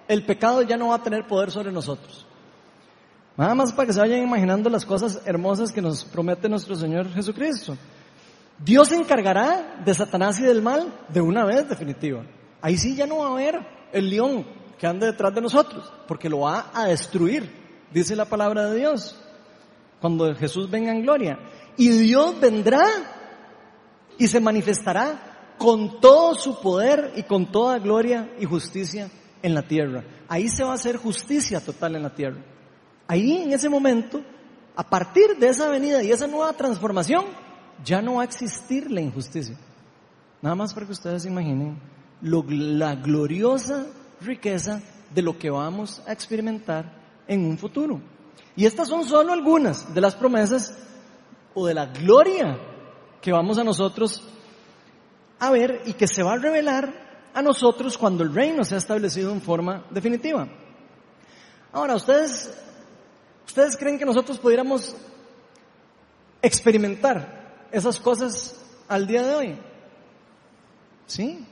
[0.06, 2.26] el pecado ya no va a tener poder sobre nosotros.
[3.36, 7.12] Nada más para que se vayan imaginando las cosas hermosas que nos promete nuestro Señor
[7.12, 7.76] Jesucristo.
[8.58, 12.22] Dios se encargará de Satanás y del mal de una vez definitiva.
[12.62, 13.60] Ahí sí ya no va a haber
[13.92, 14.46] el león
[14.78, 17.50] que ande detrás de nosotros, porque lo va a destruir,
[17.92, 19.18] dice la palabra de Dios,
[20.06, 21.36] cuando Jesús venga en gloria.
[21.76, 22.86] Y Dios vendrá
[24.16, 29.10] y se manifestará con todo su poder y con toda gloria y justicia
[29.42, 30.04] en la tierra.
[30.28, 32.36] Ahí se va a hacer justicia total en la tierra.
[33.08, 34.22] Ahí en ese momento,
[34.76, 37.24] a partir de esa venida y esa nueva transformación,
[37.84, 39.56] ya no va a existir la injusticia.
[40.40, 41.80] Nada más para que ustedes imaginen
[42.22, 43.86] lo, la gloriosa
[44.20, 44.80] riqueza
[45.12, 46.92] de lo que vamos a experimentar
[47.26, 48.00] en un futuro.
[48.56, 50.76] Y estas son solo algunas de las promesas
[51.54, 52.58] o de la gloria
[53.20, 54.22] que vamos a nosotros
[55.38, 59.30] a ver y que se va a revelar a nosotros cuando el reino sea establecido
[59.32, 60.48] en forma definitiva.
[61.72, 62.52] Ahora, ustedes,
[63.46, 64.96] ustedes creen que nosotros pudiéramos
[66.40, 69.58] experimentar esas cosas al día de hoy.
[71.06, 71.46] ¿Sí?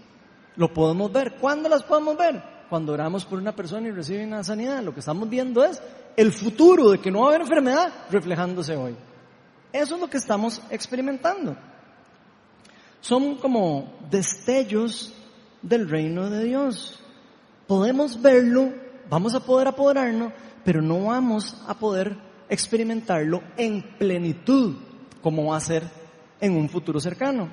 [0.56, 1.36] Lo podemos ver.
[1.36, 2.54] ¿Cuándo las podemos ver?
[2.68, 4.82] cuando oramos por una persona y recibe una sanidad.
[4.82, 5.80] Lo que estamos viendo es
[6.16, 8.94] el futuro de que no va a haber enfermedad reflejándose hoy.
[9.72, 11.56] Eso es lo que estamos experimentando.
[13.00, 15.12] Son como destellos
[15.60, 17.00] del reino de Dios.
[17.66, 18.72] Podemos verlo,
[19.10, 20.32] vamos a poder apoderarnos,
[20.64, 22.16] pero no vamos a poder
[22.48, 24.76] experimentarlo en plenitud
[25.22, 25.82] como va a ser
[26.40, 27.48] en un futuro cercano.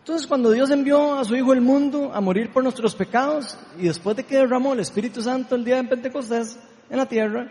[0.00, 3.84] Entonces cuando Dios envió a su Hijo al mundo a morir por nuestros pecados y
[3.84, 7.48] después de que derramó el Espíritu Santo el día de Pentecostés en la tierra,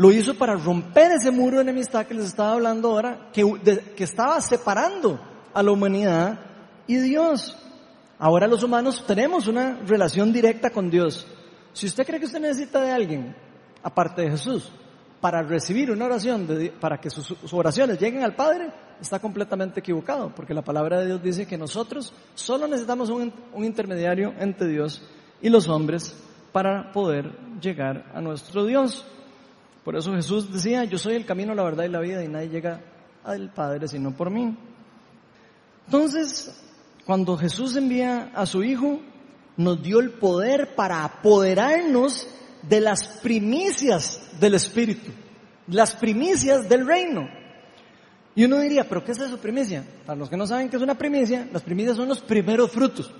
[0.00, 3.44] lo hizo para romper ese muro de enemistad que les estaba hablando ahora, que,
[3.94, 5.20] que estaba separando
[5.52, 6.40] a la humanidad
[6.86, 7.54] y Dios.
[8.18, 11.26] Ahora los humanos tenemos una relación directa con Dios.
[11.74, 13.36] Si usted cree que usted necesita de alguien,
[13.82, 14.72] aparte de Jesús,
[15.20, 16.48] para recibir una oración,
[16.80, 21.22] para que sus, oraciones lleguen al Padre, está completamente equivocado, porque la palabra de Dios
[21.22, 25.02] dice que nosotros solo necesitamos un intermediario entre Dios
[25.42, 26.16] y los hombres
[26.52, 29.04] para poder llegar a nuestro Dios.
[29.84, 32.48] Por eso Jesús decía, yo soy el camino, la verdad y la vida, y nadie
[32.48, 32.80] llega
[33.24, 34.56] al Padre sino por mí.
[35.86, 36.62] Entonces,
[37.04, 39.00] cuando Jesús envía a su Hijo,
[39.56, 42.26] nos dio el poder para apoderarnos
[42.62, 45.10] de las primicias del Espíritu,
[45.66, 47.28] las primicias del reino.
[48.34, 49.84] Y uno diría, ¿pero qué es eso primicia?
[50.06, 53.10] Para los que no saben qué es una primicia, las primicias son los primeros frutos.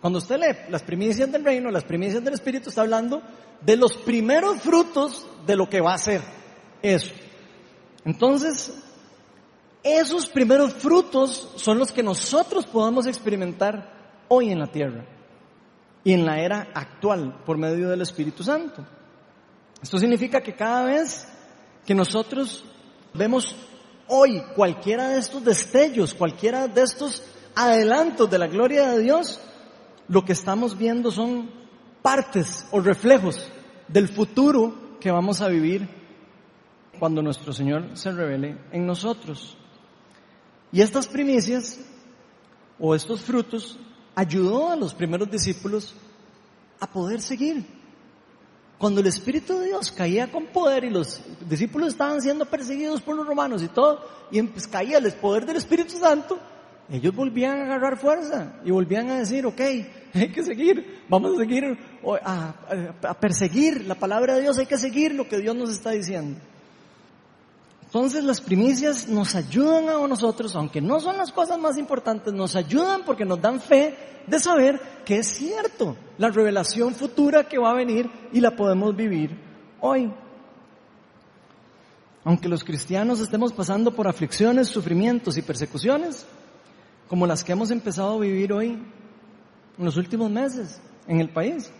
[0.00, 3.22] Cuando usted lee las primicias del reino, las primicias del Espíritu, está hablando
[3.60, 6.20] de los primeros frutos de lo que va a ser
[6.82, 7.12] eso.
[8.04, 8.72] Entonces,
[9.82, 15.04] esos primeros frutos son los que nosotros podamos experimentar hoy en la tierra
[16.04, 18.86] y en la era actual por medio del Espíritu Santo.
[19.82, 21.28] Esto significa que cada vez
[21.84, 22.64] que nosotros
[23.14, 23.54] vemos
[24.08, 27.22] hoy cualquiera de estos destellos, cualquiera de estos
[27.54, 29.40] adelantos de la gloria de Dios,
[30.08, 31.50] lo que estamos viendo son
[32.02, 33.50] partes o reflejos
[33.88, 35.88] del futuro que vamos a vivir
[36.98, 39.56] cuando nuestro Señor se revele en nosotros.
[40.72, 41.80] Y estas primicias
[42.78, 43.78] o estos frutos
[44.14, 45.94] ayudó a los primeros discípulos
[46.80, 47.64] a poder seguir.
[48.78, 53.16] Cuando el Espíritu de Dios caía con poder y los discípulos estaban siendo perseguidos por
[53.16, 56.38] los romanos y todo, y pues caía el poder del Espíritu Santo,
[56.90, 59.60] ellos volvían a agarrar fuerza y volvían a decir, ok,
[60.14, 61.78] hay que seguir, vamos a seguir
[62.22, 66.38] a, perseguir la palabra de Dios, hay que seguir lo que Dios nos está diciendo.
[67.84, 72.54] Entonces las primicias nos ayudan a nosotros, aunque no son las cosas más importantes, nos
[72.54, 73.96] ayudan porque nos dan fe
[74.26, 78.94] de saber que es cierto la revelación futura que va a venir y la podemos
[78.94, 79.36] vivir
[79.80, 80.12] hoy.
[82.24, 86.26] Aunque los cristianos estemos pasando por aflicciones, sufrimientos y persecuciones,
[87.08, 88.78] como las que hemos empezado a vivir hoy
[89.78, 91.72] en los últimos meses en el país.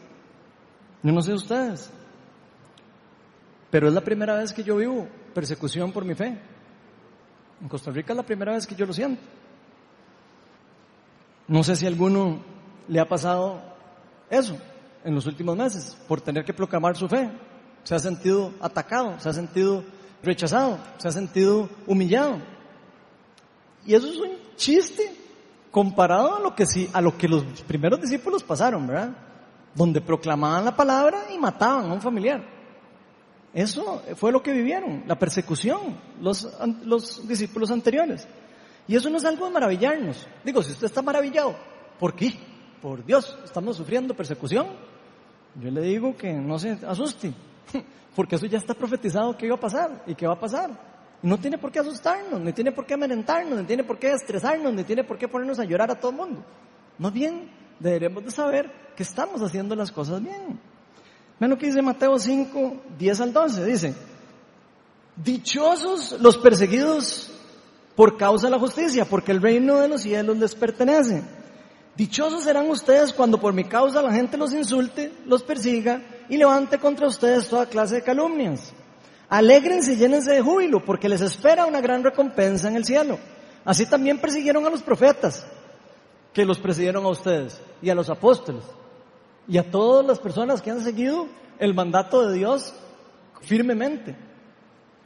[1.03, 1.91] Yo no sé ustedes,
[3.71, 6.39] pero es la primera vez que yo vivo persecución por mi fe.
[7.61, 9.23] En Costa Rica es la primera vez que yo lo siento.
[11.49, 12.41] No sé si a alguno
[12.89, 13.63] le ha pasado
[14.31, 14.57] eso
[15.05, 17.31] en los últimos meses, por tener que proclamar su fe.
[17.85, 19.85] Se ha sentido atacado, se ha sentido
[20.23, 22.39] rechazado, se ha sentido humillado.
[23.87, 25.15] Y eso es un chiste
[25.71, 29.11] comparado a lo que sí, a lo que los primeros discípulos pasaron, ¿verdad?
[29.75, 32.43] Donde proclamaban la palabra y mataban a un familiar.
[33.53, 36.49] Eso fue lo que vivieron, la persecución, los,
[36.85, 38.27] los discípulos anteriores.
[38.89, 40.27] Y eso no es algo de maravillarnos.
[40.45, 41.57] Digo, si usted está maravillado,
[41.99, 42.33] ¿por qué?
[42.81, 44.67] Por Dios, estamos sufriendo persecución.
[45.55, 47.33] Yo le digo que no se asuste,
[48.15, 50.96] porque eso ya está profetizado que iba a pasar y que va a pasar.
[51.27, 54.73] No tiene por qué asustarnos, ni tiene por qué amenentarnos, ni tiene por qué estresarnos,
[54.73, 56.45] ni tiene por qué ponernos a llorar a todo el mundo.
[56.99, 60.61] Más bien, deberemos de saber que estamos haciendo las cosas bien.
[61.41, 63.65] Vean lo que dice Mateo 5, 10 al 12.
[63.65, 63.95] Dice,
[65.17, 67.33] dichosos los perseguidos
[67.97, 71.25] por causa de la justicia, porque el reino de los cielos les pertenece.
[71.97, 76.79] Dichosos serán ustedes cuando por mi causa la gente los insulte, los persiga y levante
[76.79, 78.73] contra ustedes toda clase de calumnias.
[79.29, 83.19] Alégrense y llénense de júbilo, porque les espera una gran recompensa en el cielo.
[83.65, 85.47] Así también persiguieron a los profetas,
[86.33, 88.63] que los presidieron a ustedes, y a los apóstoles
[89.49, 92.75] y a todas las personas que han seguido el mandato de Dios
[93.43, 94.17] firmemente.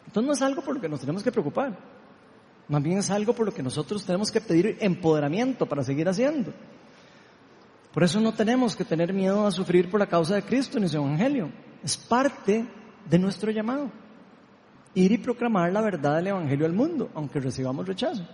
[0.06, 1.76] Entonces no es algo por lo que nos tenemos que preocupar,
[2.68, 6.52] más bien es algo por lo que nosotros tenemos que pedir empoderamiento para seguir haciendo.
[7.92, 10.88] Por eso no tenemos que tener miedo a sufrir por la causa de Cristo ni
[10.88, 11.50] su Evangelio.
[11.83, 12.64] Es parte
[13.09, 13.90] de nuestro llamado.
[14.94, 18.26] Ir y proclamar la verdad del Evangelio al mundo, aunque recibamos rechazo.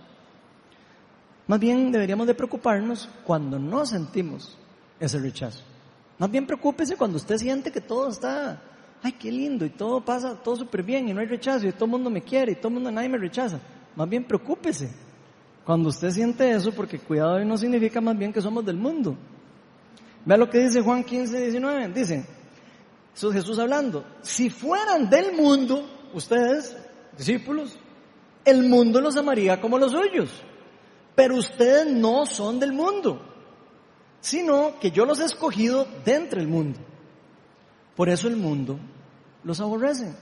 [1.47, 4.57] Más bien deberíamos de preocuparnos cuando no sentimos
[4.99, 5.63] ese rechazo.
[6.17, 8.61] Más bien preocúpese cuando usted siente que todo está,
[9.01, 11.85] ay, qué lindo, y todo pasa, todo súper bien, y no hay rechazo, y todo
[11.85, 13.59] el mundo me quiere, y todo el mundo, nadie me rechaza.
[13.95, 14.89] Más bien preocúpese
[15.63, 19.15] cuando usted siente eso, porque cuidado no significa más bien que somos del mundo.
[20.25, 21.87] Vea lo que dice Juan 15, 19.
[21.89, 22.25] Dice,
[23.15, 26.75] eso es Jesús hablando, si fueran del mundo, ustedes,
[27.17, 27.77] discípulos,
[28.45, 30.29] el mundo los amaría como los suyos.
[31.15, 33.21] Pero ustedes no son del mundo,
[34.21, 36.79] sino que yo los he escogido dentro del mundo.
[37.95, 38.79] Por eso el mundo
[39.43, 40.13] los aborrece.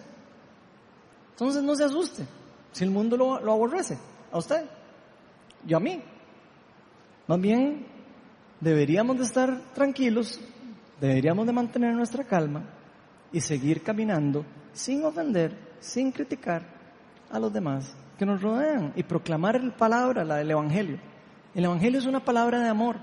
[1.32, 2.26] Entonces no se asuste
[2.72, 3.98] si el mundo lo, lo aborrece
[4.32, 4.66] a usted
[5.68, 6.02] y a mí.
[7.28, 7.86] Más bien
[8.62, 10.40] deberíamos de estar tranquilos,
[11.02, 12.64] deberíamos de mantener nuestra calma
[13.32, 16.64] y seguir caminando sin ofender, sin criticar
[17.30, 21.00] a los demás que nos rodean y proclamar la palabra, la del Evangelio.
[21.54, 22.98] El Evangelio es una palabra de amor,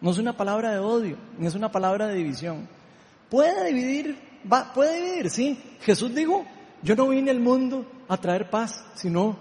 [0.00, 2.68] no es una palabra de odio, ni es una palabra de división.
[3.28, 4.18] Puede dividir,
[4.50, 5.60] va, puede dividir, sí.
[5.80, 6.44] Jesús dijo,
[6.82, 9.36] yo no vine al mundo a traer paz, sino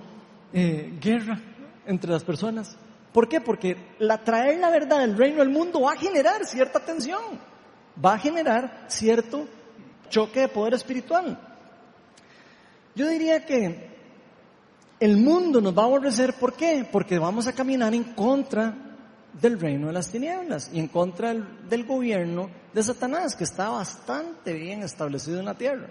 [0.53, 1.39] eh, guerra
[1.85, 2.77] entre las personas.
[3.11, 3.41] ¿Por qué?
[3.41, 7.39] Porque la, traer la verdad del reino al mundo va a generar cierta tensión,
[8.03, 9.47] va a generar cierto
[10.09, 11.48] choque de poder espiritual.
[12.95, 13.89] Yo diría que
[14.99, 16.87] el mundo nos va a aborrecer, ¿por qué?
[16.91, 18.75] Porque vamos a caminar en contra
[19.33, 24.53] del reino de las tinieblas y en contra del, gobierno de Satanás, que está bastante
[24.53, 25.87] bien establecido en la tierra.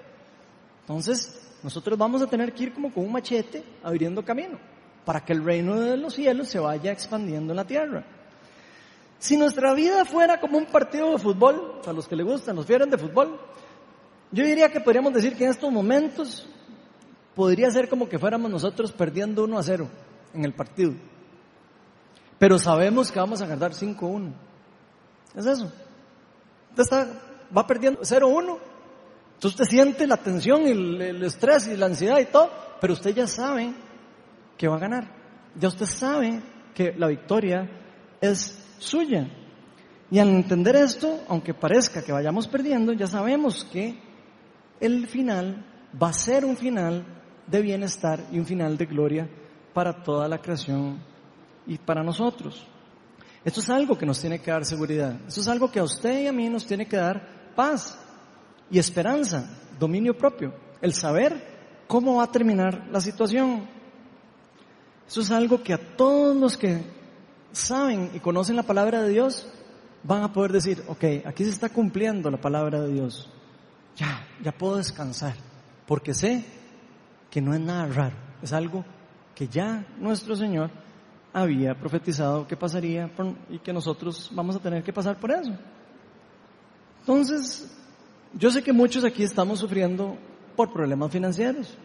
[0.82, 4.58] Entonces, nosotros vamos a tener que ir como con un machete abriendo camino
[5.04, 8.04] para que el reino de los cielos se vaya expandiendo en la tierra.
[9.18, 12.66] Si nuestra vida fuera como un partido de fútbol, a los que le gustan, los
[12.66, 13.40] fieran de fútbol,
[14.30, 16.46] yo diría que podríamos decir que en estos momentos
[17.38, 19.88] podría ser como que fuéramos nosotros perdiendo 1 a 0
[20.34, 20.94] en el partido.
[22.36, 24.32] Pero sabemos que vamos a ganar 5-1.
[25.36, 25.72] Es eso.
[26.70, 27.06] Usted está,
[27.56, 28.58] va perdiendo 0-1.
[29.36, 33.14] Entonces usted siente la tensión, el, el estrés y la ansiedad y todo, pero usted
[33.14, 33.72] ya sabe
[34.56, 35.08] que va a ganar.
[35.54, 36.42] Ya usted sabe
[36.74, 37.70] que la victoria
[38.20, 39.28] es suya.
[40.10, 43.96] Y al entender esto, aunque parezca que vayamos perdiendo, ya sabemos que
[44.80, 45.64] el final
[46.02, 47.14] va a ser un final
[47.50, 49.28] de bienestar y un final de gloria
[49.72, 50.98] para toda la creación
[51.66, 52.66] y para nosotros.
[53.44, 55.20] Esto es algo que nos tiene que dar seguridad.
[55.26, 57.98] Esto es algo que a usted y a mí nos tiene que dar paz
[58.70, 63.68] y esperanza, dominio propio, el saber cómo va a terminar la situación.
[65.06, 66.82] Eso es algo que a todos los que
[67.52, 69.48] saben y conocen la palabra de Dios
[70.02, 73.30] van a poder decir, ok, aquí se está cumpliendo la palabra de Dios.
[73.96, 75.34] Ya, ya puedo descansar,
[75.86, 76.44] porque sé
[77.30, 78.84] que no es nada raro, es algo
[79.34, 80.70] que ya nuestro Señor
[81.32, 83.10] había profetizado que pasaría
[83.50, 85.52] y que nosotros vamos a tener que pasar por eso.
[87.00, 87.74] Entonces,
[88.34, 90.16] yo sé que muchos aquí estamos sufriendo
[90.56, 91.76] por problemas financieros.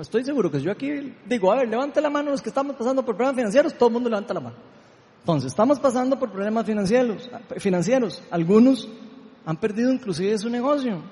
[0.00, 3.04] Estoy seguro que yo aquí digo, a ver, levante la mano los que estamos pasando
[3.04, 4.56] por problemas financieros, todo el mundo levanta la mano.
[5.20, 7.28] Entonces, estamos pasando por problemas financieros,
[7.58, 8.22] financieros.
[8.30, 8.88] Algunos
[9.44, 11.02] han perdido inclusive su negocio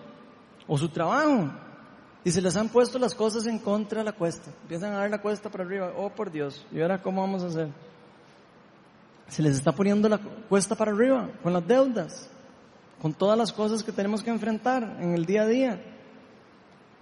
[0.67, 1.51] o su trabajo
[2.25, 4.51] y se les han puesto las cosas en contra de la cuesta.
[4.63, 5.93] Empiezan a dar la cuesta para arriba.
[5.97, 6.67] Oh, por Dios.
[6.73, 7.69] ¿Y ahora cómo vamos a hacer?
[9.29, 12.29] Se les está poniendo la cuesta para arriba con las deudas,
[13.01, 15.83] con todas las cosas que tenemos que enfrentar en el día a día.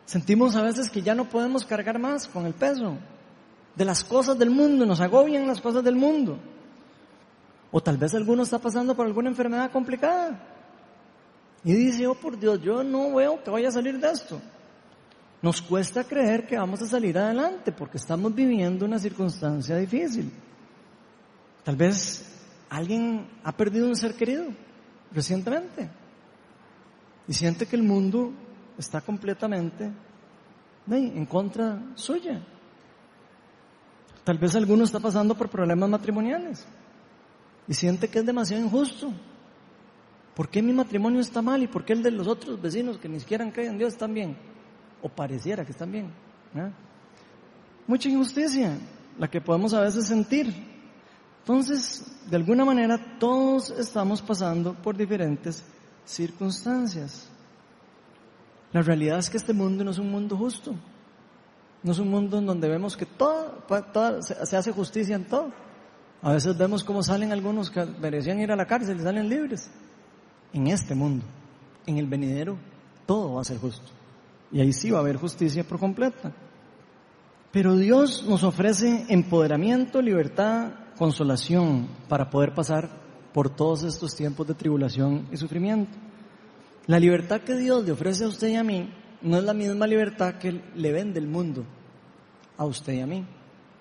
[0.06, 2.96] Sentimos a veces que ya no podemos cargar más con el peso
[3.76, 6.38] de las cosas del mundo, nos agobian las cosas del mundo.
[7.70, 10.38] O tal vez alguno está pasando por alguna enfermedad complicada
[11.64, 14.40] y dice, oh por Dios, yo no veo que vaya a salir de esto.
[15.42, 20.32] Nos cuesta creer que vamos a salir adelante porque estamos viviendo una circunstancia difícil.
[21.64, 22.24] Tal vez
[22.70, 24.46] alguien ha perdido un ser querido
[25.12, 25.90] recientemente
[27.26, 28.32] y siente que el mundo
[28.78, 29.90] está completamente
[30.88, 32.40] en contra suya.
[34.22, 36.64] Tal vez alguno está pasando por problemas matrimoniales
[37.66, 39.12] y siente que es demasiado injusto.
[40.36, 43.08] ¿Por qué mi matrimonio está mal y por qué el de los otros vecinos que
[43.08, 44.51] ni siquiera creen en Dios bien?
[45.02, 46.10] O pareciera que están bien.
[47.86, 48.78] Mucha injusticia,
[49.18, 50.54] la que podemos a veces sentir.
[51.40, 55.64] Entonces, de alguna manera, todos estamos pasando por diferentes
[56.04, 57.28] circunstancias.
[58.72, 60.74] La realidad es que este mundo no es un mundo justo.
[61.82, 63.64] No es un mundo en donde vemos que todo,
[64.22, 65.52] se hace justicia en todo.
[66.22, 69.68] A veces vemos cómo salen algunos que merecían ir a la cárcel y salen libres.
[70.52, 71.24] En este mundo,
[71.86, 72.56] en el venidero,
[73.04, 73.90] todo va a ser justo.
[74.52, 76.32] Y ahí sí va a haber justicia por completa.
[77.50, 82.88] Pero Dios nos ofrece empoderamiento, libertad, consolación para poder pasar
[83.32, 85.92] por todos estos tiempos de tribulación y sufrimiento.
[86.86, 88.90] La libertad que Dios le ofrece a usted y a mí
[89.22, 91.64] no es la misma libertad que le vende el mundo
[92.56, 93.24] a usted y a mí.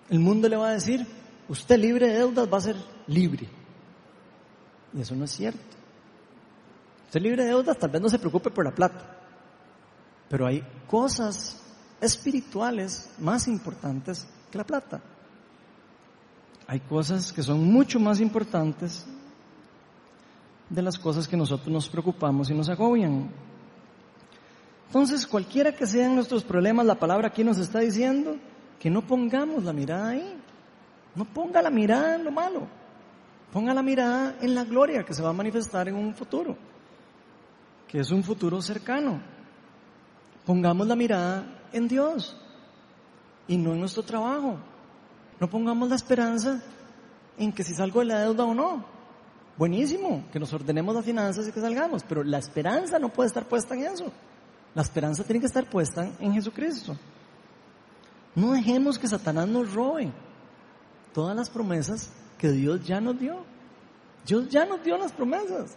[0.10, 1.06] El mundo le va a decir,
[1.48, 2.76] usted libre de deudas va a ser
[3.08, 3.48] libre.
[4.94, 5.60] Y eso no es cierto.
[7.06, 9.21] Usted libre de deudas tal vez no se preocupe por la plata.
[10.32, 11.62] Pero hay cosas
[12.00, 15.02] espirituales más importantes que la plata.
[16.68, 19.06] Hay cosas que son mucho más importantes
[20.70, 23.30] de las cosas que nosotros nos preocupamos y nos agobian.
[24.88, 28.38] Entonces, cualquiera que sean nuestros problemas, la palabra aquí nos está diciendo
[28.80, 30.38] que no pongamos la mirada ahí.
[31.14, 32.70] No ponga la mirada en lo malo.
[33.52, 36.56] Ponga la mirada en la gloria que se va a manifestar en un futuro,
[37.86, 39.41] que es un futuro cercano.
[40.46, 42.36] Pongamos la mirada en Dios
[43.48, 44.58] y no en nuestro trabajo.
[45.40, 46.62] No pongamos la esperanza
[47.38, 48.86] en que si salgo de la deuda o no.
[49.58, 53.48] Buenísimo, que nos ordenemos las finanzas y que salgamos, pero la esperanza no puede estar
[53.48, 54.12] puesta en eso.
[54.74, 56.98] La esperanza tiene que estar puesta en Jesucristo.
[58.34, 60.12] No dejemos que Satanás nos robe
[61.14, 63.44] todas las promesas que Dios ya nos dio.
[64.26, 65.76] Dios ya nos dio las promesas.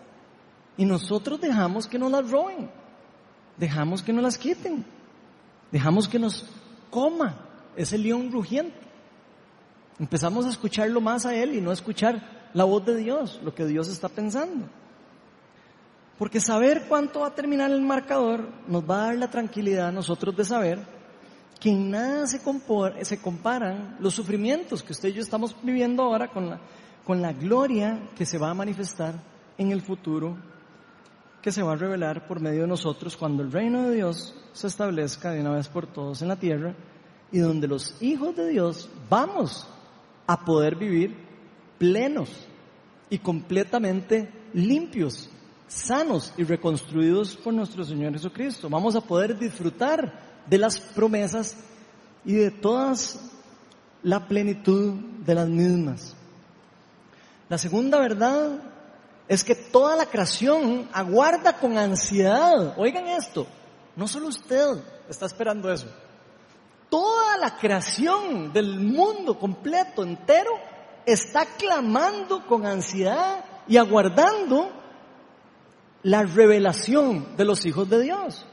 [0.77, 2.71] Y nosotros dejamos que nos las roben.
[3.57, 4.85] Dejamos que nos las quiten.
[5.71, 6.47] Dejamos que nos
[6.91, 7.35] coma
[7.77, 8.79] ese león rugiente.
[9.99, 13.55] Empezamos a escucharlo más a Él y no a escuchar la voz de Dios, lo
[13.55, 14.67] que Dios está pensando.
[16.19, 19.93] Porque saber cuánto va a terminar el marcador nos va a dar la tranquilidad a
[19.93, 20.79] nosotros de saber
[21.61, 22.41] que en nada se,
[23.03, 26.61] se comparan los sufrimientos que usted y yo estamos viviendo ahora con la,
[27.05, 29.15] con la gloria que se va a manifestar
[29.59, 30.37] en el futuro,
[31.45, 34.67] que se va a revelar por medio de nosotros cuando el reino de Dios se
[34.67, 36.75] establezca de una vez por todos en la tierra
[37.31, 39.69] y donde los hijos de Dios vamos
[40.27, 41.15] a poder vivir
[41.77, 42.31] plenos
[43.11, 45.29] y completamente limpios,
[45.69, 48.71] sanos y reconstruidos por nuestro Señor Jesucristo.
[48.71, 51.59] Vamos a poder disfrutar de las promesas
[52.25, 53.21] y de todas
[54.03, 54.95] la plenitud
[55.27, 56.17] de las mismas.
[57.51, 58.74] La segunda verdad
[59.29, 62.75] es que toda la creación aguarda con ansiedad.
[62.77, 63.47] Oigan esto,
[63.97, 65.87] no solo usted está esperando eso.
[66.91, 70.53] Toda la creación del mundo completo, entero,
[71.07, 74.71] está clamando con ansiedad y aguardando
[76.03, 78.47] la revelación de los hijos de Dios.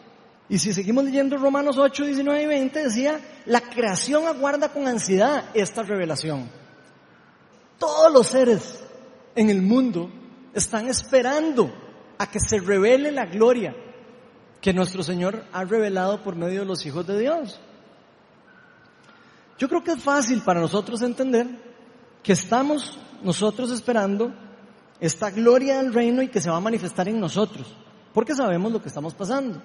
[0.48, 5.46] Y si seguimos leyendo Romanos 8, 19 y 20, decía, la creación aguarda con ansiedad
[5.54, 6.50] esta revelación.
[7.78, 8.84] Todos los seres
[9.36, 10.10] en el mundo
[10.54, 11.72] están esperando
[12.18, 13.76] a que se revele la gloria
[14.62, 17.60] que nuestro Señor ha revelado por medio de los hijos de Dios.
[19.58, 21.47] Yo creo que es fácil para nosotros entender
[22.24, 24.34] que estamos nosotros esperando
[24.99, 27.76] esta gloria del reino y que se va a manifestar en nosotros,
[28.14, 29.62] porque sabemos lo que estamos pasando.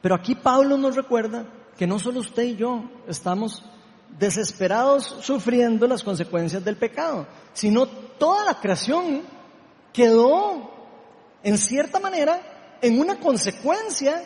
[0.00, 1.46] Pero aquí Pablo nos recuerda
[1.76, 3.64] que no solo usted y yo estamos
[4.18, 9.22] desesperados sufriendo las consecuencias del pecado, sino toda la creación
[9.98, 10.70] quedó
[11.42, 14.22] en cierta manera en una consecuencia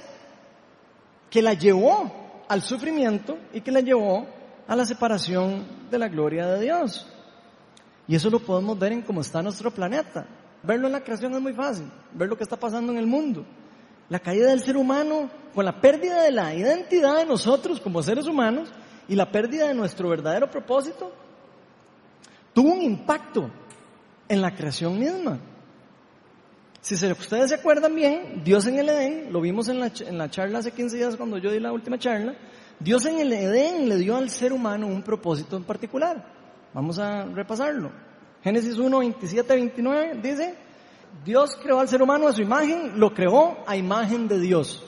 [1.31, 4.27] que la llevó al sufrimiento y que la llevó
[4.69, 7.07] a la separación de la gloria de Dios.
[8.07, 10.27] Y eso lo podemos ver en cómo está nuestro planeta.
[10.63, 13.47] Verlo en la creación es muy fácil, ver lo que está pasando en el mundo
[14.13, 18.27] la caída del ser humano, con la pérdida de la identidad de nosotros como seres
[18.27, 18.69] humanos
[19.09, 21.11] y la pérdida de nuestro verdadero propósito,
[22.53, 23.51] tuvo un impacto
[24.29, 25.39] en la creación misma.
[26.83, 30.29] Si ustedes se acuerdan bien, Dios en el Edén, lo vimos en la, en la
[30.29, 32.35] charla hace 15 días cuando yo di la última charla,
[32.81, 36.27] Dios en el Edén le dio al ser humano un propósito en particular.
[36.75, 37.93] Vamos a repasarlo.
[38.43, 40.57] Génesis 1, 27, 29 dice,
[41.25, 44.85] Dios creó al ser humano a su imagen, lo creó a imagen de Dios.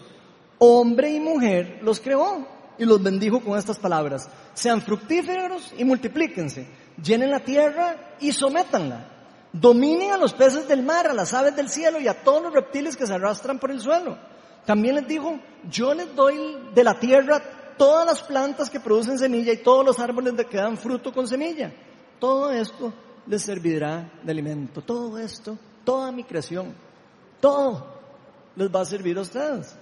[0.58, 2.44] Hombre y mujer los creó
[2.76, 4.28] y los bendijo con estas palabras.
[4.52, 6.66] Sean fructíferos y multiplíquense.
[7.00, 9.13] Llenen la tierra y sométanla.
[9.54, 12.52] Dominen a los peces del mar, a las aves del cielo y a todos los
[12.52, 14.18] reptiles que se arrastran por el suelo.
[14.66, 15.38] También les dijo,
[15.70, 17.40] yo les doy de la tierra
[17.78, 21.72] todas las plantas que producen semilla y todos los árboles que dan fruto con semilla.
[22.18, 22.92] Todo esto
[23.26, 24.82] les servirá de alimento.
[24.82, 26.74] Todo esto toda mi creación,
[27.40, 27.86] todo
[28.56, 29.76] les va a servir a ustedes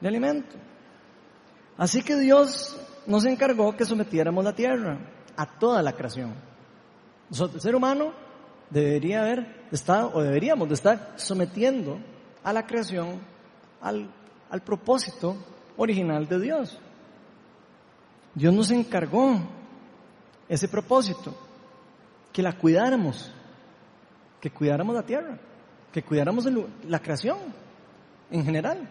[0.00, 0.56] de alimento.
[1.76, 2.76] Así que Dios
[3.06, 4.98] nos encargó que sometiéramos la tierra
[5.36, 6.34] a toda la creación.
[7.30, 8.12] El ser humano
[8.72, 11.98] debería haber estado, o deberíamos de estar sometiendo
[12.42, 13.20] a la creación
[13.80, 14.10] al,
[14.50, 15.36] al propósito
[15.76, 16.78] original de Dios.
[18.34, 19.40] Dios nos encargó
[20.48, 21.34] ese propósito,
[22.32, 23.30] que la cuidáramos,
[24.40, 25.38] que cuidáramos la tierra,
[25.92, 26.48] que cuidáramos
[26.88, 27.38] la creación,
[28.30, 28.88] en general.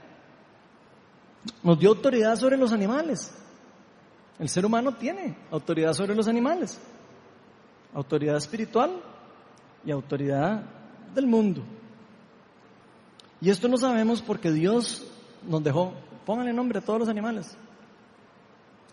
[1.63, 3.33] Nos dio autoridad sobre los animales.
[4.37, 6.79] El ser humano tiene autoridad sobre los animales,
[7.93, 9.01] autoridad espiritual
[9.85, 10.63] y autoridad
[11.13, 11.63] del mundo.
[13.39, 15.05] Y esto lo sabemos porque Dios
[15.47, 15.93] nos dejó,
[16.25, 17.57] póngale nombre a todos los animales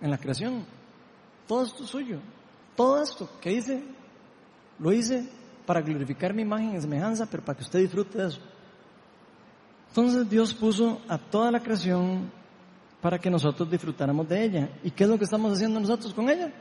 [0.00, 0.64] en la creación.
[1.46, 2.18] Todo esto es suyo.
[2.76, 3.82] Todo esto que hice,
[4.78, 5.28] lo hice
[5.66, 8.40] para glorificar mi imagen y semejanza, pero para que usted disfrute de eso.
[9.88, 12.30] Entonces Dios puso a toda la creación
[13.00, 14.70] para que nosotros disfrutáramos de ella.
[14.82, 16.52] ¿Y qué es lo que estamos haciendo nosotros con ella?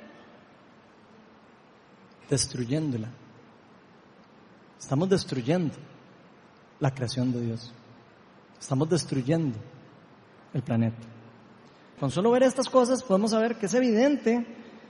[2.30, 3.09] Destruyéndola.
[4.80, 5.75] Estamos destruyendo
[6.80, 7.73] la creación de Dios.
[8.59, 9.57] Estamos destruyendo
[10.53, 11.07] el planeta.
[11.99, 14.45] Con solo ver estas cosas podemos saber que es evidente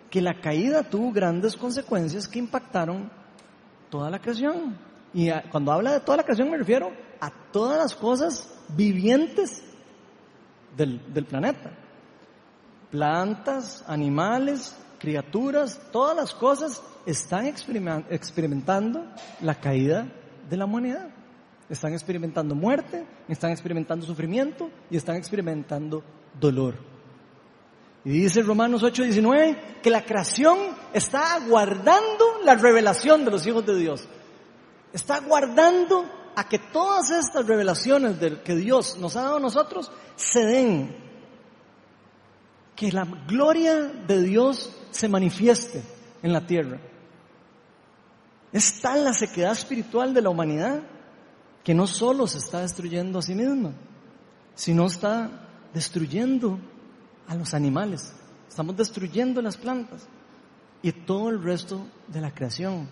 [0.10, 3.10] que la caída tuvo grandes consecuencias que impactaron
[3.90, 4.78] toda la creación.
[5.14, 9.64] Y cuando habla de toda la creación me refiero a todas las cosas vivientes
[10.76, 11.72] del, del planeta.
[12.92, 19.06] Plantas, animales, criaturas, todas las cosas están experimentando
[19.42, 20.08] la caída
[20.50, 21.08] de la humanidad.
[21.70, 26.04] Están experimentando muerte, están experimentando sufrimiento y están experimentando
[26.38, 26.76] dolor.
[28.04, 30.58] Y dice Romanos 8:19 que la creación
[30.94, 34.06] está aguardando la revelación de los hijos de Dios.
[34.92, 36.06] Está aguardando
[36.36, 40.96] a que todas estas revelaciones que Dios nos ha dado a nosotros se den.
[42.76, 43.76] Que la gloria
[44.08, 45.82] de Dios se manifieste
[46.22, 46.80] en la tierra.
[48.58, 50.82] Es tal la sequedad espiritual de la humanidad
[51.64, 53.74] que no solo se está destruyendo a sí misma,
[54.56, 55.30] sino está
[55.76, 56.60] destruyendo
[57.28, 58.12] a los animales,
[58.50, 60.08] estamos destruyendo las plantas
[60.82, 62.90] y todo el resto de la creación.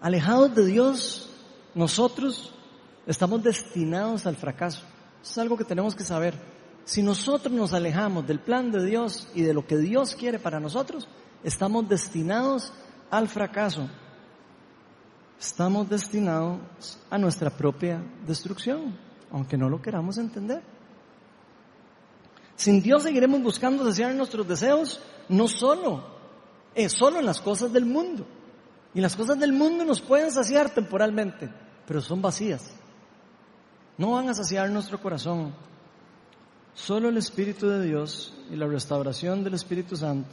[0.00, 1.30] Alejados de Dios,
[1.74, 2.54] nosotros
[3.06, 4.80] estamos destinados al fracaso.
[5.22, 6.32] es algo que tenemos que saber.
[6.86, 10.58] Si nosotros nos alejamos del plan de Dios y de lo que Dios quiere para
[10.58, 11.06] nosotros,
[11.44, 12.72] estamos destinados
[13.10, 13.90] al fracaso
[15.38, 16.60] estamos destinados
[17.10, 18.96] a nuestra propia destrucción,
[19.30, 20.62] aunque no lo queramos entender.
[22.56, 26.04] Sin Dios seguiremos buscando saciar nuestros deseos, no solo,
[26.74, 28.26] es solo en las cosas del mundo.
[28.94, 31.50] Y las cosas del mundo nos pueden saciar temporalmente,
[31.86, 32.72] pero son vacías.
[33.98, 35.54] No van a saciar nuestro corazón.
[36.72, 40.30] Solo el Espíritu de Dios y la restauración del Espíritu Santo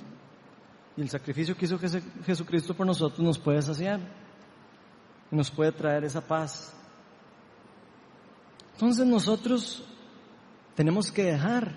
[0.95, 1.80] y el sacrificio que hizo
[2.26, 3.99] Jesucristo por nosotros nos puede saciar
[5.36, 6.74] nos puede traer esa paz.
[8.74, 9.84] Entonces nosotros
[10.76, 11.76] tenemos que dejar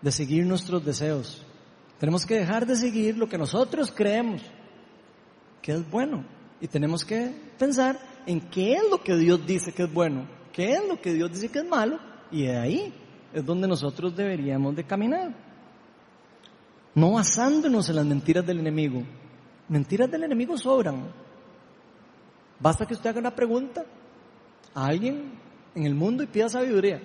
[0.00, 1.44] de seguir nuestros deseos.
[1.98, 4.42] Tenemos que dejar de seguir lo que nosotros creemos
[5.62, 6.24] que es bueno.
[6.60, 10.72] Y tenemos que pensar en qué es lo que Dios dice que es bueno, qué
[10.72, 11.98] es lo que Dios dice que es malo.
[12.30, 12.94] Y de ahí
[13.32, 15.34] es donde nosotros deberíamos de caminar.
[16.94, 19.02] No basándonos en las mentiras del enemigo.
[19.68, 21.12] Mentiras del enemigo sobran.
[22.60, 23.84] Basta que usted haga una pregunta
[24.74, 25.32] a alguien
[25.74, 27.00] en el mundo y pida sabiduría.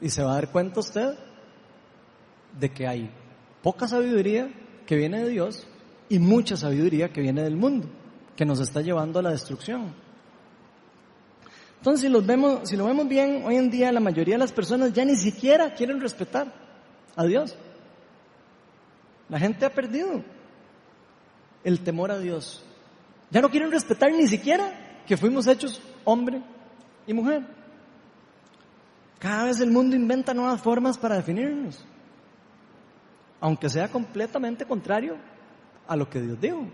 [0.00, 1.14] Y se va a dar cuenta usted
[2.58, 3.10] de que hay
[3.62, 4.50] poca sabiduría
[4.86, 5.66] que viene de Dios
[6.08, 7.88] y mucha sabiduría que viene del mundo,
[8.36, 9.94] que nos está llevando a la destrucción.
[11.78, 14.52] Entonces, si, los vemos, si lo vemos bien, hoy en día la mayoría de las
[14.52, 16.52] personas ya ni siquiera quieren respetar
[17.16, 17.56] a Dios.
[19.28, 20.22] La gente ha perdido
[21.62, 22.64] el temor a Dios.
[23.34, 26.40] Ya no quieren respetar ni siquiera que fuimos hechos hombre
[27.04, 27.44] y mujer.
[29.18, 31.84] Cada vez el mundo inventa nuevas formas para definirnos,
[33.40, 35.16] aunque sea completamente contrario
[35.88, 36.68] a lo que Dios dijo.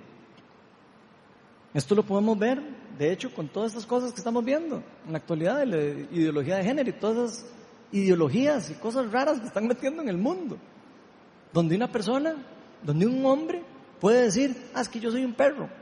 [1.73, 2.61] Esto lo podemos ver,
[2.99, 6.65] de hecho, con todas estas cosas que estamos viendo en la actualidad, la ideología de
[6.65, 7.53] género y todas esas
[7.91, 10.59] ideologías y cosas raras que están metiendo en el mundo,
[11.55, 12.35] donde una persona,
[12.83, 13.63] donde un hombre
[13.99, 15.80] puede decir, ah, es que yo soy un perro,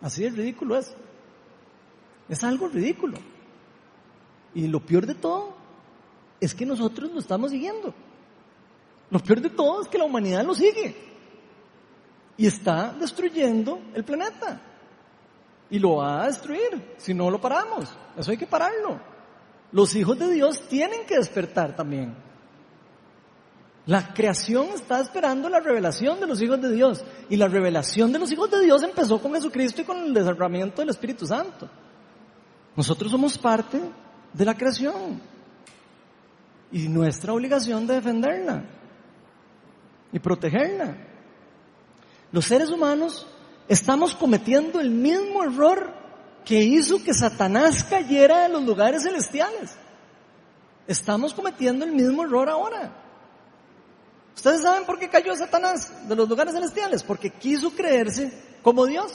[0.00, 0.94] Así de ridículo es.
[2.28, 3.18] Es algo ridículo.
[4.54, 5.54] Y lo peor de todo
[6.40, 7.94] es que nosotros lo estamos siguiendo.
[9.10, 10.94] Lo peor de todo es que la humanidad lo sigue.
[12.36, 14.60] Y está destruyendo el planeta.
[15.68, 17.92] Y lo va a destruir si no lo paramos.
[18.16, 18.98] Eso hay que pararlo.
[19.72, 22.14] Los hijos de Dios tienen que despertar también.
[23.86, 27.04] La creación está esperando la revelación de los hijos de Dios.
[27.28, 30.82] Y la revelación de los hijos de Dios empezó con Jesucristo y con el desarrollamiento
[30.82, 31.68] del Espíritu Santo.
[32.76, 33.80] Nosotros somos parte
[34.32, 35.20] de la creación.
[36.72, 38.64] Y nuestra obligación de defenderla
[40.12, 40.96] y protegerla.
[42.32, 43.26] Los seres humanos
[43.68, 45.92] estamos cometiendo el mismo error
[46.44, 49.76] que hizo que Satanás cayera de los lugares celestiales.
[50.86, 53.09] Estamos cometiendo el mismo error ahora.
[54.34, 57.02] ¿Ustedes saben por qué cayó Satanás de los lugares celestiales?
[57.02, 59.12] Porque quiso creerse como Dios.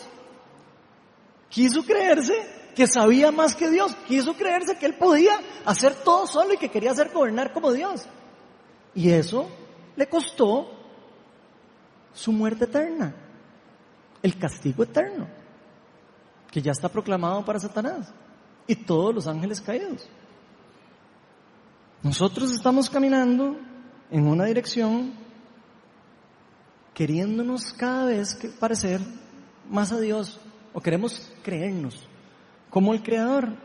[1.49, 2.33] Quiso creerse
[2.75, 3.95] que sabía más que Dios.
[4.07, 8.05] Quiso creerse que él podía hacer todo solo y que quería hacer gobernar como Dios.
[8.93, 9.47] Y eso
[9.95, 10.69] le costó
[12.13, 13.13] su muerte eterna,
[14.23, 15.27] el castigo eterno,
[16.49, 18.11] que ya está proclamado para Satanás
[18.67, 20.07] y todos los ángeles caídos.
[22.03, 23.57] Nosotros estamos caminando
[24.11, 25.13] en una dirección
[26.93, 29.01] queriéndonos cada vez parecer
[29.69, 30.39] más a Dios
[30.73, 32.07] o queremos creernos
[32.69, 33.55] como el Creador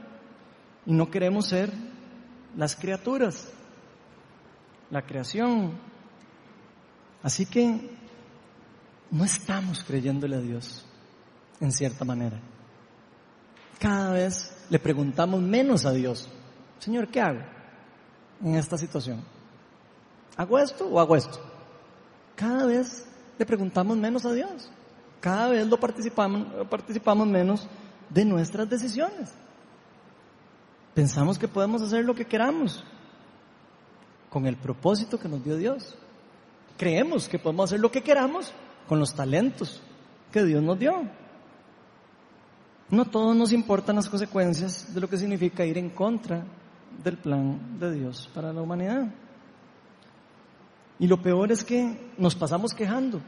[0.86, 1.72] y no queremos ser
[2.56, 3.48] las criaturas,
[4.90, 5.78] la creación.
[7.22, 7.90] Así que
[9.10, 10.84] no estamos creyéndole a Dios,
[11.60, 12.40] en cierta manera.
[13.78, 16.28] Cada vez le preguntamos menos a Dios,
[16.78, 17.40] Señor, ¿qué hago
[18.42, 19.24] en esta situación?
[20.40, 21.38] ¿Hago esto o hago esto?
[22.34, 23.06] Cada vez
[23.38, 24.70] le preguntamos menos a Dios.
[25.20, 27.68] Cada vez lo participamos, participamos menos
[28.08, 29.34] de nuestras decisiones.
[30.94, 32.82] Pensamos que podemos hacer lo que queramos
[34.30, 35.94] con el propósito que nos dio Dios.
[36.78, 38.50] Creemos que podemos hacer lo que queramos
[38.88, 39.82] con los talentos
[40.32, 41.02] que Dios nos dio.
[42.88, 46.46] No todos nos importan las consecuencias de lo que significa ir en contra
[47.04, 49.06] del plan de Dios para la humanidad.
[51.00, 53.22] Y lo peor es que nos pasamos quejando.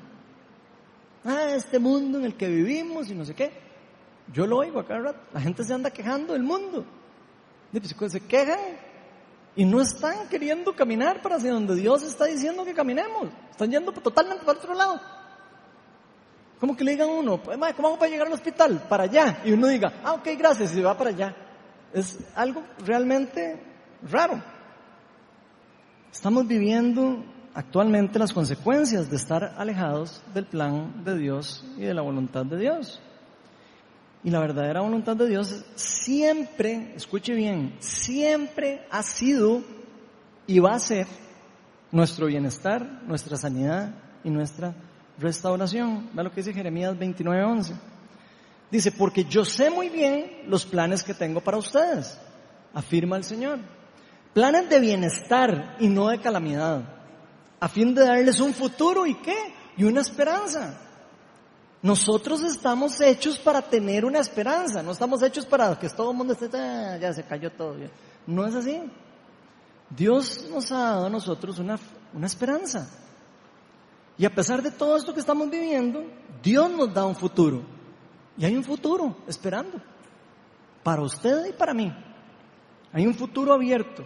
[1.24, 3.50] Ah, este mundo en el que vivimos y no sé qué.
[4.30, 5.00] Yo lo oigo acá.
[5.32, 6.84] La gente se anda quejando del mundo.
[7.72, 8.58] Pues, se quejan
[9.56, 13.30] y no están queriendo caminar para hacia donde Dios está diciendo que caminemos.
[13.50, 15.00] Están yendo totalmente para otro lado.
[16.60, 18.84] Como que le digan a uno, pues, ¿cómo vamos para llegar al hospital?
[18.86, 19.40] Para allá.
[19.46, 21.34] Y uno diga, ah, ok, gracias, y va para allá.
[21.94, 23.58] Es algo realmente
[24.10, 24.42] raro.
[26.12, 32.02] Estamos viviendo actualmente las consecuencias de estar alejados del plan de Dios y de la
[32.02, 33.00] voluntad de Dios.
[34.24, 39.62] Y la verdadera voluntad de Dios siempre, escuche bien, siempre ha sido
[40.46, 41.06] y va a ser
[41.90, 44.74] nuestro bienestar, nuestra sanidad y nuestra
[45.18, 46.08] restauración.
[46.12, 47.74] Ve lo que dice Jeremías 29:11.
[48.70, 52.18] Dice, porque yo sé muy bien los planes que tengo para ustedes,
[52.72, 53.58] afirma el Señor.
[54.32, 57.01] Planes de bienestar y no de calamidad,
[57.62, 59.36] a fin de darles un futuro y qué?
[59.76, 60.80] Y una esperanza.
[61.80, 66.32] Nosotros estamos hechos para tener una esperanza, no estamos hechos para que todo el mundo
[66.32, 67.76] esté, ah, ya se cayó todo.
[68.26, 68.82] No es así.
[69.88, 71.78] Dios nos ha dado a nosotros una,
[72.12, 72.90] una esperanza.
[74.18, 76.02] Y a pesar de todo esto que estamos viviendo,
[76.42, 77.62] Dios nos da un futuro.
[78.36, 79.80] Y hay un futuro esperando.
[80.82, 81.94] Para usted y para mí.
[82.92, 84.04] Hay un futuro abierto.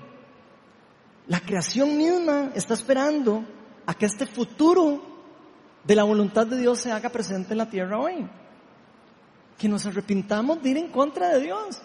[1.28, 3.44] La creación misma está esperando
[3.84, 5.02] a que este futuro
[5.84, 8.28] de la voluntad de Dios se haga presente en la tierra hoy.
[9.58, 11.80] Que nos arrepintamos de ir en contra de Dios.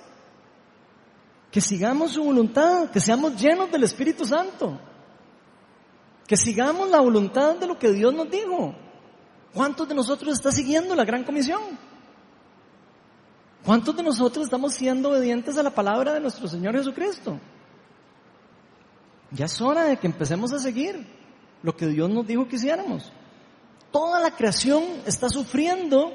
[1.52, 4.80] Que sigamos su voluntad, que seamos llenos del Espíritu Santo.
[6.28, 8.76] Que sigamos la voluntad de lo que Dios nos dijo.
[9.54, 11.62] ¿Cuántos de nosotros está siguiendo la gran comisión?
[13.66, 17.40] ¿Cuántos de nosotros estamos siendo obedientes a la palabra de nuestro Señor Jesucristo?
[19.32, 21.08] Ya es hora de que empecemos a seguir
[21.64, 23.12] lo que Dios nos dijo que hiciéramos.
[23.92, 26.14] Toda la creación está sufriendo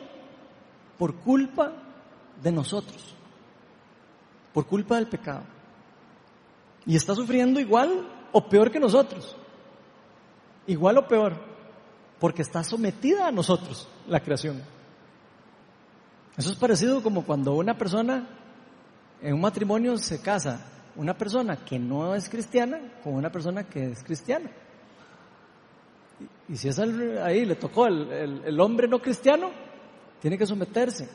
[0.98, 1.72] por culpa
[2.42, 3.14] de nosotros,
[4.52, 5.42] por culpa del pecado.
[6.84, 9.36] Y está sufriendo igual o peor que nosotros
[10.66, 11.36] igual o peor,
[12.18, 14.62] porque está sometida a nosotros la creación.
[16.36, 18.28] Eso es parecido como cuando una persona
[19.22, 20.60] en un matrimonio se casa,
[20.96, 24.50] una persona que no es cristiana con una persona que es cristiana.
[26.48, 29.50] Y, si es ahí le tocó el, el hombre no cristiano,
[30.20, 31.08] tiene que someterse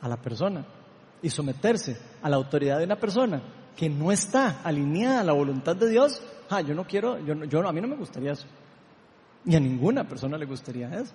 [0.00, 0.64] a la persona
[1.22, 3.40] y someterse a la autoridad de una persona
[3.76, 7.66] que no está alineada a la voluntad de Dios, ah, yo no quiero, yo, yo,
[7.66, 8.46] a mí no me gustaría eso.
[9.44, 11.14] Ni a ninguna persona le gustaría eso.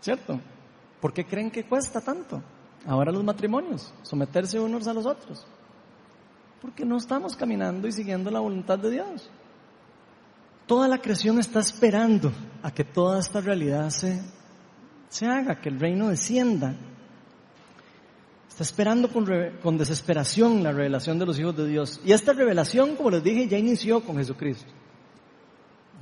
[0.00, 0.40] ¿Cierto?
[1.00, 2.42] ¿Por qué creen que cuesta tanto?
[2.88, 5.46] Ahora los matrimonios, someterse unos a los otros.
[6.60, 9.30] Porque no estamos caminando y siguiendo la voluntad de Dios.
[10.66, 12.32] Toda la creación está esperando
[12.62, 14.20] a que toda esta realidad se,
[15.08, 16.74] se haga, que el reino descienda
[18.58, 22.00] Está esperando con, desesperación la revelación de los hijos de Dios.
[22.04, 24.68] Y esta revelación, como les dije, ya inició con Jesucristo.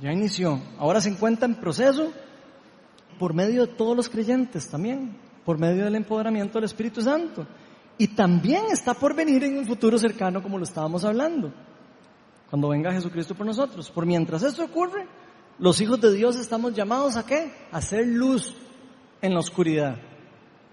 [0.01, 0.59] Ya inició.
[0.79, 2.11] Ahora se encuentra en proceso
[3.19, 5.15] por medio de todos los creyentes también.
[5.47, 7.47] Por medio del empoderamiento del Espíritu Santo.
[7.97, 11.53] Y también está por venir en un futuro cercano, como lo estábamos hablando,
[12.49, 13.89] cuando venga Jesucristo por nosotros.
[13.89, 15.07] Por mientras esto ocurre,
[15.57, 17.49] los hijos de Dios estamos llamados a qué?
[17.71, 18.53] Hacer luz
[19.21, 19.95] en la oscuridad,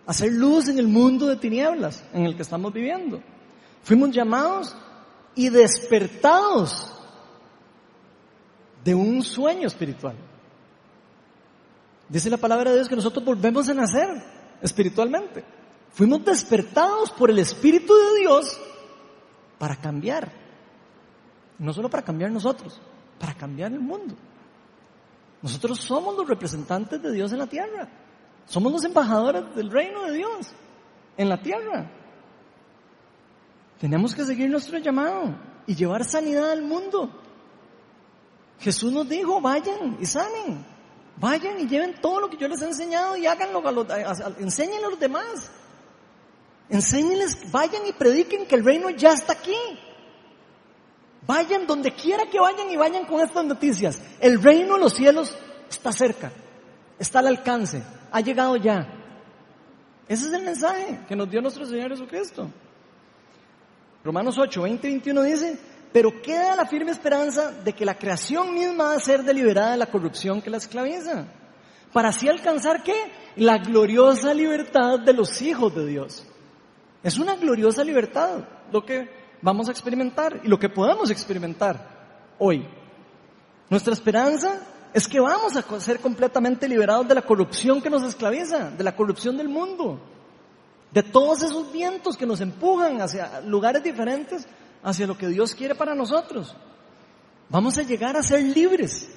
[0.06, 3.22] hacer luz en el mundo de tinieblas en el que estamos viviendo.
[3.84, 4.76] Fuimos llamados
[5.36, 6.92] y despertados
[8.82, 10.16] de un sueño espiritual.
[12.08, 15.44] Dice la palabra de Dios que nosotros volvemos a nacer espiritualmente.
[15.92, 18.60] Fuimos despertados por el Espíritu de Dios
[19.58, 20.32] para cambiar.
[21.58, 22.80] No solo para cambiar nosotros,
[23.18, 24.14] para cambiar el mundo.
[25.40, 27.88] Nosotros somos los representantes de Dios en la tierra.
[28.46, 30.50] Somos los embajadores del reino de Dios
[31.16, 31.90] en la tierra.
[33.78, 35.36] Tenemos que seguir nuestro llamado
[35.66, 37.10] y llevar sanidad al mundo.
[38.60, 40.64] Jesús nos dijo, vayan y sanen.
[41.16, 43.62] Vayan y lleven todo lo que yo les he enseñado y háganlo,
[44.38, 45.50] enséñenlo a los demás.
[46.68, 49.56] Enséñenles, vayan y prediquen que el reino ya está aquí.
[51.26, 54.00] Vayan donde quiera que vayan y vayan con estas noticias.
[54.20, 55.36] El reino de los cielos
[55.70, 56.32] está cerca,
[56.98, 58.86] está al alcance, ha llegado ya.
[60.06, 62.50] Ese es el mensaje que nos dio nuestro Señor Jesucristo.
[64.04, 65.58] Romanos 8, 20 y 21 dice,
[65.94, 69.76] pero queda la firme esperanza de que la creación misma va a ser deliberada de
[69.76, 71.26] la corrupción que la esclaviza,
[71.92, 73.12] para así alcanzar qué?
[73.36, 76.26] La gloriosa libertad de los hijos de Dios.
[77.00, 78.40] Es una gloriosa libertad
[78.72, 79.08] lo que
[79.40, 82.66] vamos a experimentar y lo que podemos experimentar hoy.
[83.70, 88.68] Nuestra esperanza es que vamos a ser completamente liberados de la corrupción que nos esclaviza,
[88.68, 90.00] de la corrupción del mundo
[90.94, 94.46] de todos esos vientos que nos empujan hacia lugares diferentes,
[94.84, 96.54] hacia lo que Dios quiere para nosotros.
[97.48, 99.08] Vamos a llegar a ser libres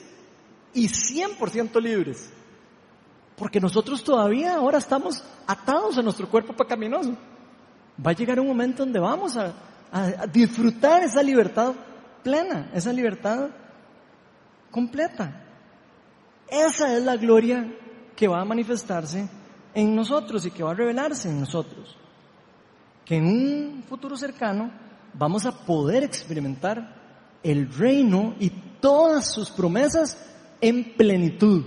[0.74, 2.32] y 100% libres.
[3.36, 7.16] Porque nosotros todavía ahora estamos atados a nuestro cuerpo pecaminoso.
[8.04, 9.54] Va a llegar un momento donde vamos a,
[9.92, 11.74] a disfrutar esa libertad
[12.24, 13.50] plena, esa libertad
[14.72, 15.44] completa.
[16.48, 17.68] Esa es la gloria
[18.16, 19.28] que va a manifestarse
[19.74, 21.96] en nosotros y que va a revelarse en nosotros.
[23.06, 24.87] Que en un futuro cercano
[25.18, 26.96] vamos a poder experimentar
[27.44, 30.18] el reino y todas sus promesas
[30.62, 31.64] en plenitud.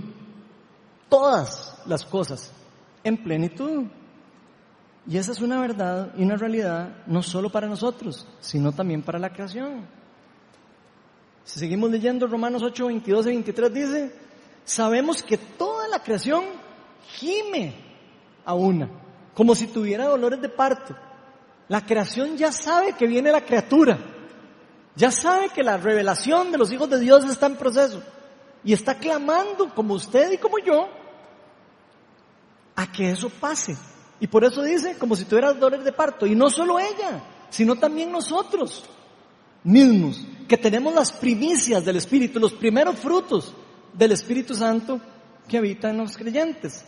[1.09, 2.53] Todas las cosas
[3.03, 3.85] en plenitud.
[5.07, 9.19] Y esa es una verdad y una realidad no solo para nosotros, sino también para
[9.19, 9.87] la creación.
[11.45, 14.15] Si seguimos leyendo Romanos 8, 22 y 23 dice,
[14.65, 16.45] sabemos que toda la creación
[17.09, 17.75] gime
[18.45, 18.89] a una,
[19.35, 20.95] como si tuviera dolores de parto.
[21.71, 23.97] La creación ya sabe que viene la criatura,
[24.97, 28.03] ya sabe que la revelación de los hijos de Dios está en proceso
[28.64, 30.89] y está clamando, como usted y como yo,
[32.75, 33.77] a que eso pase.
[34.18, 36.27] Y por eso dice, como si tuviera dolores de parto.
[36.27, 38.85] Y no solo ella, sino también nosotros
[39.62, 43.55] mismos, que tenemos las primicias del Espíritu, los primeros frutos
[43.93, 45.01] del Espíritu Santo
[45.47, 46.85] que habita en los creyentes.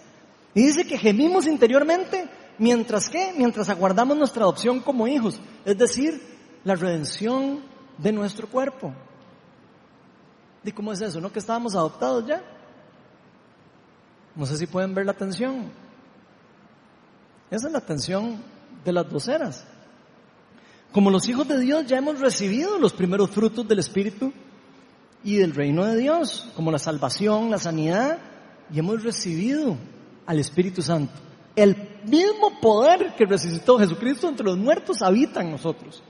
[0.56, 2.28] Y dice que gemimos interiormente
[2.58, 6.20] mientras que, mientras aguardamos nuestra adopción como hijos, es decir,
[6.64, 7.60] la redención
[7.98, 8.92] de nuestro cuerpo.
[10.64, 11.20] ¿Y cómo es eso?
[11.20, 12.42] ¿No que estábamos adoptados ya?
[14.34, 15.70] No sé si pueden ver la tensión.
[17.50, 18.42] Esa es la tensión
[18.84, 19.66] de las doceras.
[20.92, 24.32] Como los hijos de Dios ya hemos recibido los primeros frutos del Espíritu
[25.24, 28.18] y del reino de Dios, como la salvación, la sanidad,
[28.72, 29.76] y hemos recibido
[30.26, 31.12] al Espíritu Santo.
[31.56, 36.02] El mismo poder que resucitó Jesucristo entre los muertos habita en nosotros,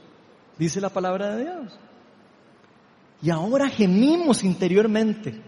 [0.58, 1.78] dice la palabra de Dios.
[3.22, 5.40] Y ahora gemimos interiormente.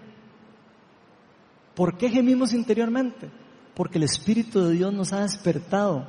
[1.74, 3.28] ¿Por qué gemimos interiormente?
[3.74, 6.06] Porque el Espíritu de Dios nos ha despertado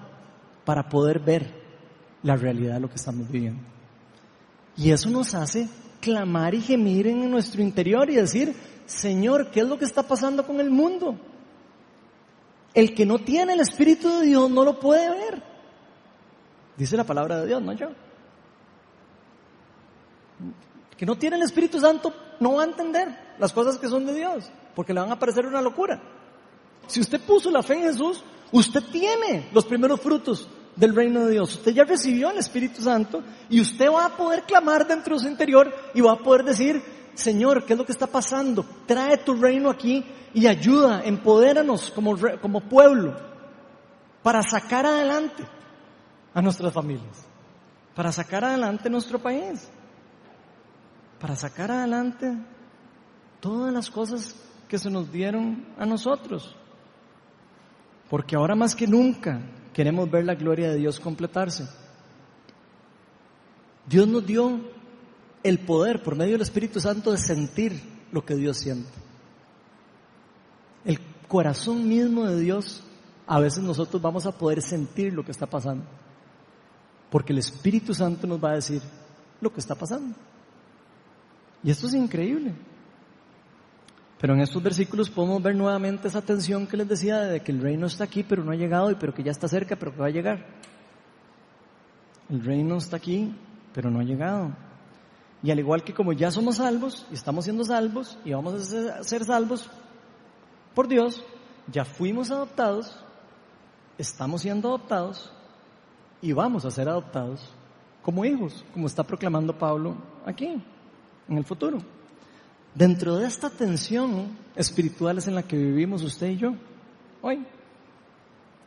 [0.64, 1.66] para poder ver
[2.22, 3.64] la realidad de lo que estamos viviendo.
[4.78, 5.68] Y eso nos hace
[6.02, 8.56] clamar y gemir en nuestro interior y decir,
[8.86, 11.18] Señor, ¿qué es lo que está pasando con el mundo?
[12.76, 15.42] El que no tiene el Espíritu de Dios no lo puede ver.
[16.78, 17.88] Dice la palabra de Dios, no yo.
[20.92, 23.08] El que no tiene el Espíritu Santo no va a entender
[23.40, 26.02] las cosas que son de Dios, porque le van a parecer una locura.
[26.88, 31.32] Si usted puso la fe en Jesús, usted tiene los primeros frutos del reino de
[31.32, 31.56] Dios.
[31.56, 35.28] Usted ya recibió el Espíritu Santo y usted va a poder clamar dentro de su
[35.30, 36.84] interior y va a poder decir,
[37.16, 38.66] Señor, ¿qué es lo que está pasando?
[38.86, 43.16] Trae tu reino aquí y ayuda, empodéranos como, como pueblo
[44.22, 45.44] para sacar adelante
[46.34, 47.26] a nuestras familias,
[47.96, 49.70] para sacar adelante nuestro país,
[51.20, 52.38] para sacar adelante
[53.40, 54.36] todas las cosas
[54.68, 56.56] que se nos dieron a nosotros.
[58.10, 59.40] Porque ahora más que nunca
[59.74, 61.68] queremos ver la gloria de Dios completarse.
[63.88, 64.60] Dios nos dio
[65.46, 67.80] el poder por medio del Espíritu Santo de sentir
[68.12, 68.90] lo que Dios siente.
[70.84, 72.84] El corazón mismo de Dios,
[73.28, 75.86] a veces nosotros vamos a poder sentir lo que está pasando.
[77.12, 78.82] Porque el Espíritu Santo nos va a decir
[79.40, 80.16] lo que está pasando.
[81.64, 82.56] Y esto es increíble.
[84.20, 87.62] Pero en estos versículos podemos ver nuevamente esa tensión que les decía de que el
[87.62, 90.00] reino está aquí, pero no ha llegado, y pero que ya está cerca, pero que
[90.00, 90.44] va a llegar.
[92.32, 93.32] El reino está aquí,
[93.74, 94.65] pero no ha llegado.
[95.46, 99.04] Y al igual que como ya somos salvos, y estamos siendo salvos, y vamos a
[99.04, 99.70] ser salvos
[100.74, 101.24] por Dios,
[101.72, 102.98] ya fuimos adoptados,
[104.00, 105.32] estamos siendo adoptados,
[106.20, 107.48] y vamos a ser adoptados
[108.02, 110.64] como hijos, como está proclamando Pablo aquí,
[111.28, 111.78] en el futuro.
[112.74, 116.56] Dentro de esta tensión espiritual es en la que vivimos usted y yo
[117.22, 117.46] hoy,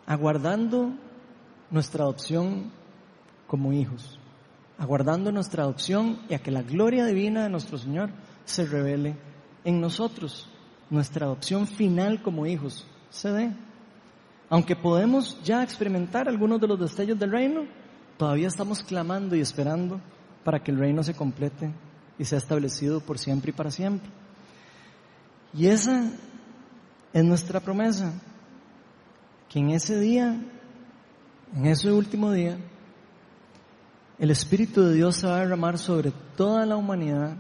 [0.07, 0.93] aguardando
[1.73, 2.71] nuestra adopción
[3.49, 4.18] como hijos,
[4.79, 8.11] aguardando nuestra adopción y a que la gloria divina de nuestro Señor
[8.45, 9.17] se revele
[9.65, 10.49] en nosotros,
[10.89, 13.53] nuestra adopción final como hijos se dé.
[14.49, 17.67] Aunque podemos ya experimentar algunos de los destellos del reino,
[18.17, 20.01] todavía estamos clamando y esperando
[20.45, 21.71] para que el reino se complete
[22.19, 24.11] y sea establecido por siempre y para siempre.
[25.53, 26.11] Y esa
[27.13, 28.13] es nuestra promesa,
[29.49, 30.41] que en ese día,
[31.55, 32.59] en ese último día,
[34.19, 37.37] el Espíritu de Dios se va a derramar sobre toda la humanidad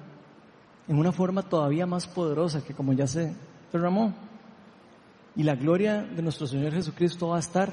[0.86, 3.34] en una forma todavía más poderosa que como ya se
[3.72, 4.14] derramó.
[5.36, 7.72] Y la gloria de nuestro Señor Jesucristo va a estar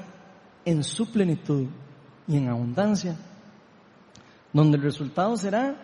[0.64, 1.66] en su plenitud
[2.28, 3.16] y en abundancia,
[4.52, 5.76] donde el resultado será,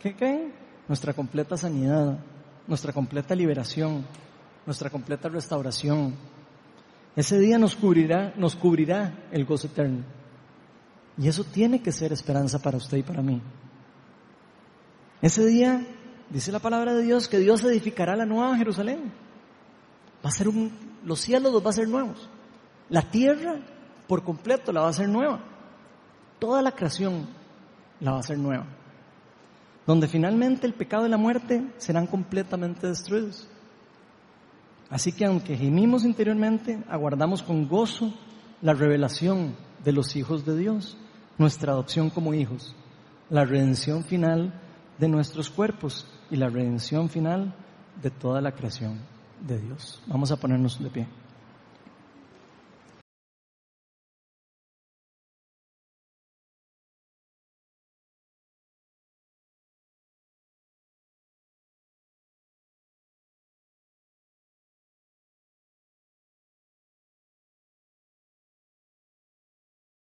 [0.00, 0.60] ¿qué creen?
[0.90, 2.18] nuestra completa sanidad,
[2.66, 4.04] nuestra completa liberación,
[4.66, 6.16] nuestra completa restauración.
[7.14, 10.02] Ese día nos cubrirá, nos cubrirá el gozo eterno.
[11.18, 13.40] Y eso tiene que ser esperanza para usted y para mí.
[15.20, 15.86] Ese día,
[16.30, 19.12] dice la palabra de Dios, que Dios edificará la nueva Jerusalén.
[20.24, 20.72] Va a ser un,
[21.04, 22.28] los cielos los va a ser nuevos.
[22.88, 23.56] La tierra
[24.06, 25.40] por completo la va a hacer nueva.
[26.38, 27.26] Toda la creación
[28.00, 28.66] la va a hacer nueva
[29.90, 33.48] donde finalmente el pecado y la muerte serán completamente destruidos.
[34.88, 38.14] Así que aunque gemimos interiormente, aguardamos con gozo
[38.62, 40.96] la revelación de los hijos de Dios,
[41.38, 42.74] nuestra adopción como hijos,
[43.28, 44.52] la redención final
[44.98, 47.54] de nuestros cuerpos y la redención final
[48.02, 49.00] de toda la creación
[49.46, 50.02] de Dios.
[50.06, 51.19] Vamos a ponernos de pie.